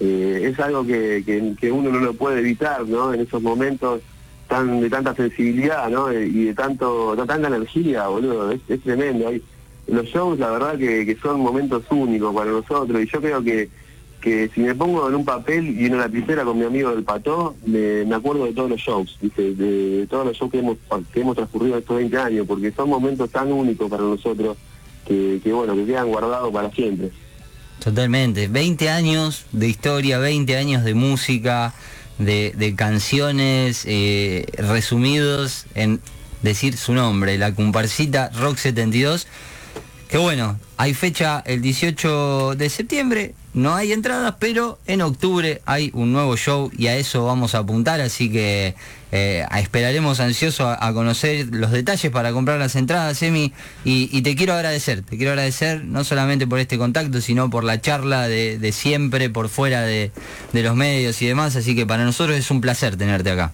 Eh, 0.00 0.50
es 0.50 0.60
algo 0.60 0.86
que, 0.86 1.70
uno 1.70 1.90
no 1.90 1.98
lo 1.98 2.14
puede 2.14 2.40
evitar, 2.40 2.86
¿no? 2.86 3.12
En 3.12 3.20
esos 3.20 3.42
momentos 3.42 4.00
tan 4.48 4.80
de 4.80 4.88
tanta 4.88 5.14
sensibilidad, 5.14 5.88
¿no? 5.88 6.12
Y 6.12 6.44
de 6.44 6.54
tanto 6.54 7.14
de 7.14 7.26
tanta 7.26 7.48
energía, 7.48 8.08
boludo. 8.08 8.52
Es, 8.52 8.60
es 8.68 8.80
tremendo 8.82 9.30
los 9.86 10.06
shows 10.06 10.38
la 10.38 10.50
verdad 10.50 10.76
que, 10.76 11.16
son 11.22 11.40
momentos 11.40 11.84
únicos 11.90 12.34
para 12.34 12.50
nosotros 12.50 13.02
y 13.02 13.06
yo 13.06 13.20
creo 13.20 13.42
que, 13.42 13.68
que 14.26 14.50
si 14.52 14.60
me 14.60 14.74
pongo 14.74 15.08
en 15.08 15.14
un 15.14 15.24
papel 15.24 15.80
y 15.80 15.84
en 15.84 15.94
una 15.94 16.08
lapicera 16.08 16.42
con 16.42 16.58
mi 16.58 16.64
amigo 16.64 16.90
del 16.90 17.04
Pató, 17.04 17.54
me, 17.64 18.12
acuerdo 18.12 18.46
de 18.46 18.54
todos 18.54 18.68
los 18.68 18.80
shows, 18.80 19.16
De, 19.20 20.04
todos 20.10 20.26
los 20.26 20.36
shows 20.36 20.50
que 20.50 20.58
hemos, 20.58 20.78
que 21.12 21.20
hemos 21.20 21.36
transcurrido 21.36 21.78
estos 21.78 21.96
20 21.96 22.18
años, 22.18 22.44
porque 22.44 22.72
son 22.72 22.90
momentos 22.90 23.30
tan 23.30 23.52
únicos 23.52 23.88
para 23.88 24.02
nosotros 24.02 24.56
que, 25.06 25.40
bueno, 25.44 25.76
que 25.76 25.86
quedan 25.86 26.08
guardados 26.08 26.52
para 26.52 26.72
siempre. 26.72 27.12
Totalmente, 27.78 28.48
20 28.48 28.90
años 28.90 29.46
de 29.52 29.68
historia, 29.68 30.18
20 30.18 30.56
años 30.56 30.82
de 30.82 30.94
música, 30.94 31.72
de, 32.18 32.74
canciones 32.76 33.84
eh, 33.86 34.46
resumidos 34.58 35.66
en 35.76 36.00
decir 36.42 36.76
su 36.76 36.94
nombre, 36.94 37.38
la 37.38 37.54
comparsita 37.54 38.30
Rock 38.30 38.56
72 38.56 39.28
que 40.08 40.18
bueno, 40.18 40.58
hay 40.76 40.94
fecha 40.94 41.42
el 41.46 41.60
18 41.62 42.54
de 42.54 42.70
septiembre, 42.70 43.34
no 43.56 43.74
hay 43.74 43.92
entradas, 43.92 44.34
pero 44.38 44.78
en 44.86 45.00
octubre 45.00 45.62
hay 45.64 45.90
un 45.94 46.12
nuevo 46.12 46.36
show 46.36 46.70
y 46.76 46.88
a 46.88 46.96
eso 46.96 47.24
vamos 47.24 47.54
a 47.54 47.58
apuntar, 47.58 48.02
así 48.02 48.30
que 48.30 48.74
eh, 49.12 49.46
esperaremos 49.58 50.20
ansioso 50.20 50.68
a, 50.68 50.92
conocer 50.92 51.46
los 51.50 51.70
detalles 51.70 52.12
para 52.12 52.32
comprar 52.32 52.58
las 52.58 52.76
entradas, 52.76 53.22
Emi, 53.22 53.54
y, 53.82 54.20
te 54.20 54.36
quiero 54.36 54.52
agradecer, 54.52 55.00
te 55.00 55.16
quiero 55.16 55.32
agradecer 55.32 55.84
no 55.84 56.04
solamente 56.04 56.46
por 56.46 56.58
este 56.58 56.76
contacto, 56.76 57.22
sino 57.22 57.48
por 57.48 57.64
la 57.64 57.80
charla 57.80 58.28
de, 58.28 58.70
siempre, 58.72 59.30
por 59.30 59.48
fuera 59.48 59.82
de 59.82 60.12
los 60.52 60.76
medios 60.76 61.20
y 61.22 61.26
demás, 61.26 61.56
así 61.56 61.74
que 61.74 61.86
para 61.86 62.04
nosotros 62.04 62.36
es 62.36 62.50
un 62.50 62.60
placer 62.60 62.96
tenerte 62.96 63.30
acá. 63.30 63.52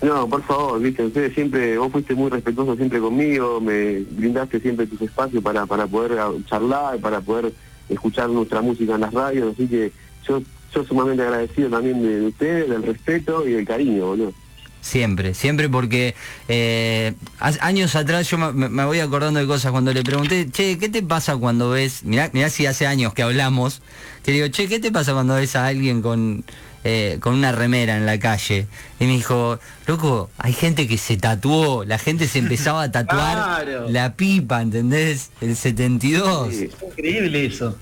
No, 0.00 0.28
por 0.28 0.42
favor, 0.44 0.80
viste, 0.80 1.04
ustedes 1.04 1.34
siempre, 1.34 1.76
vos 1.76 1.90
fuiste 1.90 2.14
muy 2.14 2.30
respetuoso 2.30 2.76
siempre 2.76 3.00
conmigo, 3.00 3.60
me 3.60 4.00
brindaste 4.00 4.60
siempre 4.60 4.86
tus 4.86 5.02
espacios 5.02 5.42
para, 5.42 5.66
para 5.66 5.88
poder 5.88 6.18
charlar, 6.46 6.98
para 6.98 7.20
poder 7.20 7.52
escuchar 7.88 8.28
nuestra 8.28 8.60
música 8.60 8.94
en 8.94 9.00
las 9.00 9.12
radios, 9.12 9.54
así 9.54 9.66
que 9.66 9.92
yo, 10.26 10.42
yo 10.74 10.84
sumamente 10.84 11.22
agradecido 11.22 11.70
también 11.70 12.02
de, 12.02 12.26
ustedes, 12.26 12.68
del 12.68 12.82
respeto 12.82 13.46
y 13.46 13.52
del 13.52 13.66
cariño, 13.66 14.06
boludo. 14.06 14.32
Siempre, 14.80 15.34
siempre 15.34 15.68
porque 15.68 16.14
eh, 16.46 17.12
años 17.40 17.96
atrás 17.96 18.30
yo 18.30 18.38
me, 18.38 18.84
voy 18.84 19.00
acordando 19.00 19.40
de 19.40 19.46
cosas 19.46 19.72
cuando 19.72 19.92
le 19.92 20.02
pregunté, 20.02 20.48
che, 20.50 20.78
¿qué 20.78 20.88
te 20.88 21.02
pasa 21.02 21.36
cuando 21.36 21.70
ves, 21.70 22.04
mirá, 22.04 22.30
mirá 22.32 22.48
si 22.48 22.64
hace 22.64 22.86
años 22.86 23.12
que 23.12 23.22
hablamos, 23.22 23.82
que 24.22 24.32
digo, 24.32 24.46
che, 24.48 24.68
¿qué 24.68 24.78
te 24.78 24.92
pasa 24.92 25.12
cuando 25.12 25.34
ves 25.34 25.56
a 25.56 25.66
alguien 25.66 26.00
con 26.00 26.44
eh, 26.90 27.18
con 27.20 27.34
una 27.34 27.52
remera 27.52 27.98
en 27.98 28.06
la 28.06 28.18
calle. 28.18 28.66
Y 28.98 29.04
me 29.04 29.12
dijo, 29.12 29.58
loco, 29.86 30.30
hay 30.38 30.54
gente 30.54 30.88
que 30.88 30.96
se 30.96 31.18
tatuó, 31.18 31.84
la 31.84 31.98
gente 31.98 32.26
se 32.26 32.38
empezaba 32.38 32.84
a 32.84 32.90
tatuar 32.98 33.66
la 33.90 34.14
pipa, 34.14 34.62
¿entendés? 34.62 35.30
El 35.42 35.54
72. 35.54 36.50
increíble 36.54 37.44
eso. 37.44 37.76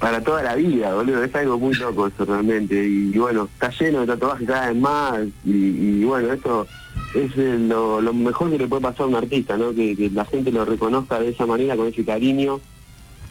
Para 0.00 0.20
toda 0.20 0.42
la 0.42 0.56
vida, 0.56 0.92
boludo, 0.94 1.22
es 1.22 1.32
algo 1.36 1.60
muy 1.60 1.74
loco 1.74 2.08
eso 2.08 2.24
realmente. 2.24 2.74
Y, 2.74 3.16
bueno, 3.16 3.48
está 3.52 3.70
lleno 3.70 4.00
de 4.00 4.08
tatuajes 4.08 4.48
cada 4.48 4.70
vez 4.70 4.76
más. 4.80 5.20
Y, 5.44 6.02
bueno, 6.02 6.32
esto 6.32 6.66
es 7.14 7.36
lo, 7.36 8.12
mejor 8.12 8.50
que 8.50 8.58
le 8.58 8.66
puede 8.66 8.82
pasar 8.82 9.02
a 9.02 9.06
un 9.10 9.14
artista, 9.14 9.56
¿no? 9.56 9.72
Que, 9.72 10.10
la 10.12 10.24
gente 10.24 10.50
lo 10.50 10.64
reconozca 10.64 11.20
de 11.20 11.28
esa 11.28 11.46
manera, 11.46 11.76
con 11.76 11.86
ese 11.86 12.04
cariño. 12.04 12.60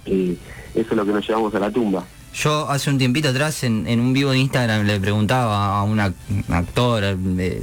Y 0.05 0.37
eso 0.75 0.91
es 0.91 0.95
lo 0.95 1.05
que 1.05 1.11
nos 1.11 1.27
llevamos 1.27 1.53
a 1.55 1.59
la 1.59 1.71
tumba. 1.71 2.05
Yo 2.33 2.69
hace 2.69 2.89
un 2.89 2.97
tiempito 2.97 3.29
atrás 3.29 3.63
en, 3.63 3.87
un 3.99 4.13
vivo 4.13 4.31
de 4.31 4.39
Instagram 4.39 4.85
le 4.85 4.99
preguntaba 4.99 5.77
a 5.77 5.83
un 5.83 5.99
actor, 5.99 7.03
eh, 7.03 7.61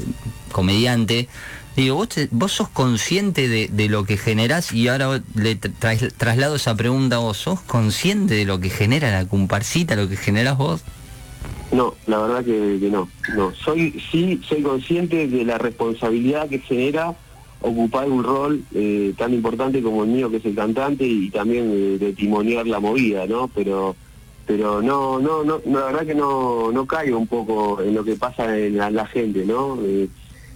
comediante, 0.53 1.29
digo, 1.75 2.05
¿vos, 2.31 2.53
sos 2.53 2.69
consciente 2.69 3.49
de, 3.49 3.89
lo 3.89 4.05
que 4.05 4.17
generás 4.17 4.73
y 4.73 4.89
ahora 4.89 5.23
le 5.35 5.57
traslado 5.57 6.57
esa 6.57 6.75
pregunta 6.75 7.17
a 7.17 7.21
vos, 7.21 7.39
¿sos 7.39 7.61
consciente 7.61 8.35
de 8.35 8.45
lo 8.45 8.61
que 8.61 8.69
genera 8.69 9.11
la 9.11 9.27
comparsita, 9.27 9.97
lo 9.97 10.09
que 10.09 10.17
generás 10.17 10.59
vos? 10.59 10.83
No, 11.71 11.95
la 12.07 12.19
verdad 12.19 12.45
que, 12.45 12.79
no, 12.91 13.09
no. 13.37 13.53
Soy, 13.55 14.03
sí, 14.11 14.41
soy 14.47 14.63
consciente 14.63 15.29
de 15.29 15.45
la 15.45 15.59
responsabilidad 15.59 16.49
que 16.49 16.59
genera 16.59 17.15
ocupar 17.61 18.09
un 18.09 18.23
rol 18.23 18.63
eh, 18.75 19.13
tan 19.17 19.35
importante 19.35 19.83
como 19.83 20.05
el 20.05 20.11
mío 20.11 20.31
que 20.31 20.39
es 20.39 20.45
el 20.45 20.55
cantante 20.55 21.05
y 21.05 21.31
también 21.31 21.71
eh, 21.71 21.99
de 21.99 22.13
timonear 22.13 22.67
la 22.67 22.81
movida, 22.81 23.27
¿no? 23.27 23.49
Pero 23.49 23.97
pero 24.49 24.81
no, 24.81 25.21
no, 25.21 25.45
no, 25.45 25.61
la 25.67 25.85
verdad 25.85 26.07
que 26.07 26.15
no, 26.15 26.73
no 26.73 26.87
caigo 26.87 27.19
un 27.19 27.27
poco 27.27 27.83
en 27.83 27.95
lo 27.95 28.03
que 28.03 28.17
pasa 28.17 28.59
en 28.59 28.79
la, 28.79 29.07
gente, 29.07 29.45
¿no? 29.45 29.79
Eh, 29.85 30.09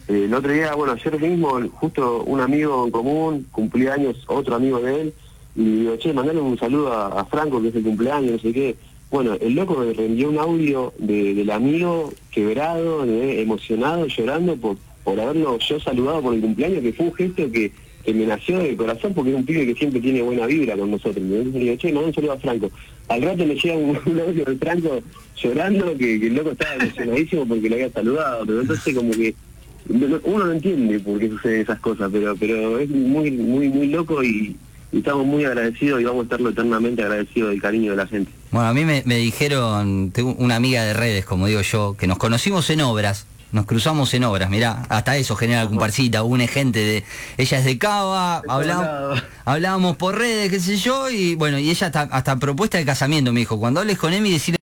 eh, 0.08 0.24
el 0.24 0.32
otro 0.32 0.50
día, 0.50 0.74
bueno, 0.74 0.94
ayer 0.94 1.20
mismo, 1.20 1.60
justo 1.74 2.22
un 2.22 2.40
amigo 2.40 2.86
en 2.86 2.90
común, 2.90 3.46
cumpleaños, 3.52 4.24
otro 4.28 4.54
amigo 4.54 4.80
de 4.80 5.02
él, 5.02 5.14
y 5.54 5.80
digo, 5.80 5.96
che, 5.98 6.14
mandale 6.14 6.40
un 6.40 6.58
saludo 6.58 6.90
a, 6.90 7.22
Franco, 7.26 7.60
que 7.60 7.68
es 7.68 7.74
el 7.74 7.82
cumpleaños, 7.82 8.32
no 8.32 8.38
sé 8.38 8.54
qué. 8.54 8.76
Bueno, 9.10 9.34
el 9.38 9.54
loco 9.54 9.74
me 9.74 9.92
rendió 9.92 10.30
un 10.30 10.38
audio 10.38 10.94
del 10.96 11.50
amigo 11.50 12.14
quebrado, 12.30 13.04
emocionado, 13.04 14.06
llorando 14.06 14.56
por, 14.56 14.78
por 15.04 15.20
haberlo 15.20 15.58
yo 15.58 15.78
saludado 15.80 16.22
por 16.22 16.34
el 16.34 16.40
cumpleaños, 16.40 16.80
que 16.80 16.94
fue 16.94 17.06
un 17.08 17.14
gesto 17.14 17.52
que 17.52 17.72
que 18.04 18.12
me 18.12 18.26
nació 18.26 18.58
de 18.58 18.76
corazón 18.76 19.14
porque 19.14 19.30
es 19.30 19.36
un 19.36 19.44
pibe 19.44 19.66
que 19.66 19.74
siempre 19.74 20.00
tiene 20.00 20.22
buena 20.22 20.46
vibra 20.46 20.76
con 20.76 20.90
nosotros. 20.90 21.18
Entonces 21.18 21.54
le 21.54 21.60
digo, 21.60 21.76
che, 21.76 21.94
un 21.94 22.14
saludo 22.14 22.32
a 22.32 22.38
Franco. 22.38 22.70
Al 23.08 23.22
rato 23.22 23.46
me 23.46 23.54
llega 23.54 23.76
un, 23.76 23.96
audio 24.26 24.44
de 24.44 24.56
Franco 24.56 25.00
llorando 25.36 25.96
que, 25.96 26.14
el 26.14 26.34
loco 26.34 26.50
estaba 26.50 26.74
emocionadísimo 26.74 27.46
porque 27.46 27.68
lo 27.68 27.74
había 27.74 27.90
saludado, 27.90 28.46
pero 28.46 28.60
entonces 28.60 28.94
como 28.94 29.10
que 29.12 29.34
uno 29.88 30.46
no 30.46 30.52
entiende 30.52 31.00
por 31.00 31.18
qué 31.18 31.28
suceden 31.28 31.62
esas 31.62 31.80
cosas, 31.80 32.08
pero 32.12 32.36
pero 32.36 32.78
es 32.78 32.88
muy 32.88 33.32
muy 33.32 33.68
muy 33.68 33.88
loco 33.88 34.22
y, 34.22 34.56
estamos 34.92 35.26
muy 35.26 35.44
agradecidos 35.44 36.02
y 36.02 36.04
vamos 36.04 36.20
a 36.20 36.24
estarlo 36.24 36.50
eternamente 36.50 37.02
agradecidos 37.02 37.50
del 37.50 37.62
cariño 37.62 37.92
de 37.92 37.96
la 37.96 38.06
gente. 38.06 38.30
Bueno, 38.50 38.68
a 38.68 38.74
mí 38.74 38.84
me, 38.84 39.02
me 39.06 39.16
dijeron, 39.16 40.10
tengo 40.10 40.34
una 40.34 40.56
amiga 40.56 40.84
de 40.84 40.92
redes, 40.92 41.24
como 41.24 41.46
digo 41.46 41.62
yo, 41.62 41.96
que 41.98 42.06
nos 42.06 42.18
conocimos 42.18 42.68
en 42.68 42.82
obras, 42.82 43.26
nos 43.52 43.66
cruzamos 43.66 44.12
en 44.14 44.24
obras, 44.24 44.50
mirá, 44.50 44.84
hasta 44.88 45.16
eso 45.16 45.36
genera 45.36 45.66
comparsita, 45.66 46.22
une 46.22 46.48
gente 46.48 46.78
de, 46.80 47.04
ella 47.36 47.58
es 47.58 47.64
de 47.64 47.78
Cava, 47.78 48.42
hablábamos, 49.44 49.96
por 49.96 50.18
redes, 50.18 50.50
qué 50.50 50.58
sé 50.58 50.76
yo, 50.78 51.10
y 51.10 51.34
bueno, 51.34 51.58
y 51.58 51.70
ella 51.70 51.86
hasta, 51.86 52.02
hasta 52.02 52.36
propuesta 52.36 52.78
de 52.78 52.86
casamiento 52.86 53.32
me 53.32 53.40
dijo, 53.40 53.58
cuando 53.58 53.80
hables 53.80 53.98
con 53.98 54.12
Emi 54.12 54.32
decirle 54.32 54.58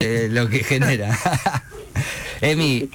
eh, 0.00 0.28
lo 0.30 0.48
que 0.48 0.64
genera. 0.64 1.18
Emi, 2.40 2.88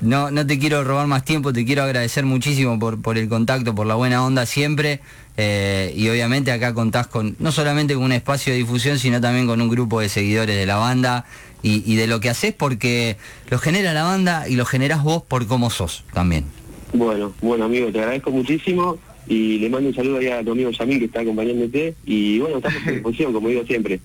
no, 0.00 0.30
no 0.30 0.46
te 0.46 0.58
quiero 0.58 0.84
robar 0.84 1.08
más 1.08 1.24
tiempo, 1.24 1.52
te 1.52 1.64
quiero 1.64 1.82
agradecer 1.82 2.24
muchísimo 2.24 2.78
por, 2.78 3.02
por 3.02 3.18
el 3.18 3.28
contacto, 3.28 3.74
por 3.74 3.86
la 3.86 3.96
buena 3.96 4.24
onda 4.24 4.46
siempre. 4.46 5.00
Eh, 5.36 5.92
y 5.96 6.08
obviamente 6.08 6.52
acá 6.52 6.74
contás 6.74 7.06
con 7.06 7.34
no 7.38 7.50
solamente 7.50 7.94
con 7.94 8.04
un 8.04 8.12
espacio 8.12 8.52
de 8.52 8.58
difusión, 8.58 8.98
sino 8.98 9.20
también 9.20 9.46
con 9.46 9.60
un 9.60 9.68
grupo 9.68 10.00
de 10.00 10.08
seguidores 10.08 10.56
de 10.56 10.66
la 10.66 10.76
banda 10.76 11.24
y, 11.62 11.96
de 11.96 12.06
lo 12.06 12.20
que 12.20 12.30
haces 12.30 12.54
porque 12.54 13.16
lo 13.50 13.58
genera 13.58 13.92
la 13.92 14.02
banda 14.02 14.48
y 14.48 14.56
lo 14.56 14.64
generás 14.64 15.02
vos 15.02 15.22
por 15.22 15.46
cómo 15.46 15.70
sos 15.70 16.04
también. 16.12 16.44
Bueno, 16.92 17.32
bueno 17.40 17.64
amigo, 17.64 17.90
te 17.90 18.00
agradezco 18.00 18.30
muchísimo 18.30 18.98
y 19.28 19.58
le 19.58 19.68
mando 19.68 19.88
un 19.88 19.94
saludo 19.94 20.18
ahí 20.18 20.28
a 20.28 20.42
tu 20.42 20.52
amigo 20.52 20.70
Yamil 20.70 20.98
que 20.98 21.04
está 21.06 21.20
acompañándote 21.20 21.94
y 22.04 22.38
bueno, 22.38 22.58
estamos 22.58 22.86
a 22.86 22.90
disposición, 22.90 23.32
como 23.32 23.48
digo 23.48 23.64
siempre. 23.64 24.00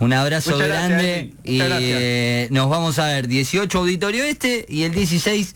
Un 0.00 0.12
abrazo 0.14 0.56
grande 0.56 1.34
y 1.44 1.60
eh, 1.62 2.48
nos 2.50 2.68
vamos 2.70 2.98
a 2.98 3.06
ver 3.06 3.28
18 3.28 3.78
Auditorio 3.78 4.24
Este 4.24 4.64
y 4.68 4.84
el 4.84 4.92
16 4.92 5.54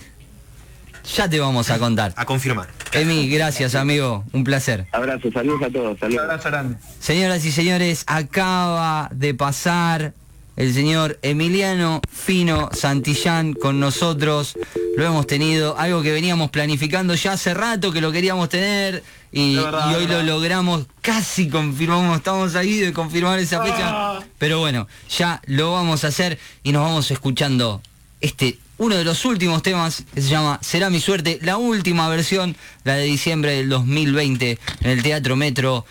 ya 1.16 1.28
te 1.28 1.40
vamos 1.40 1.70
a 1.70 1.78
contar. 1.78 2.12
A 2.16 2.24
confirmar. 2.24 2.68
Emi, 2.92 3.28
gracias 3.28 3.74
amigo, 3.74 4.24
un 4.32 4.44
placer. 4.44 4.86
Abrazo, 4.92 5.30
saludos 5.32 5.62
a 5.62 5.70
todos, 5.70 5.92
Un 5.92 5.98
saludos. 5.98 6.22
abrazo 6.24 6.48
grande. 6.50 6.76
Señoras 7.00 7.44
y 7.44 7.52
señores, 7.52 8.04
acaba 8.06 9.08
de 9.12 9.34
pasar 9.34 10.12
el 10.56 10.72
señor 10.72 11.18
Emiliano 11.22 12.00
Fino 12.10 12.70
Santillán 12.72 13.54
con 13.54 13.80
nosotros. 13.80 14.54
Lo 14.96 15.04
hemos 15.04 15.26
tenido, 15.26 15.76
algo 15.78 16.02
que 16.02 16.12
veníamos 16.12 16.50
planificando 16.50 17.14
ya 17.14 17.32
hace 17.32 17.54
rato 17.54 17.92
que 17.92 18.00
lo 18.00 18.12
queríamos 18.12 18.48
tener 18.48 19.02
y, 19.32 19.56
De 19.56 19.62
verdad, 19.62 19.90
y 19.90 19.94
hoy 19.94 20.06
lo 20.06 20.22
logramos, 20.22 20.86
casi 21.00 21.48
confirmamos, 21.48 22.16
estamos 22.16 22.54
ahí 22.54 22.78
de 22.78 22.92
confirmar 22.92 23.38
esa 23.40 23.62
fecha. 23.62 23.90
Ah. 23.90 24.24
Pero 24.38 24.60
bueno, 24.60 24.86
ya 25.10 25.42
lo 25.46 25.72
vamos 25.72 26.04
a 26.04 26.08
hacer 26.08 26.38
y 26.62 26.70
nos 26.70 26.82
vamos 26.82 27.10
escuchando 27.10 27.82
este 28.20 28.58
uno 28.76 28.96
de 28.96 29.04
los 29.04 29.24
últimos 29.24 29.62
temas 29.62 30.04
que 30.14 30.22
se 30.22 30.28
llama 30.28 30.58
Será 30.62 30.90
mi 30.90 31.00
suerte, 31.00 31.38
la 31.42 31.56
última 31.56 32.08
versión, 32.08 32.56
la 32.84 32.94
de 32.94 33.04
diciembre 33.04 33.52
del 33.52 33.68
2020 33.68 34.58
en 34.80 34.90
el 34.90 35.02
Teatro 35.02 35.36
Metro, 35.36 35.84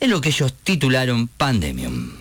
en 0.00 0.10
lo 0.10 0.20
que 0.20 0.30
ellos 0.30 0.54
titularon 0.64 1.28
Pandemium. 1.28 2.12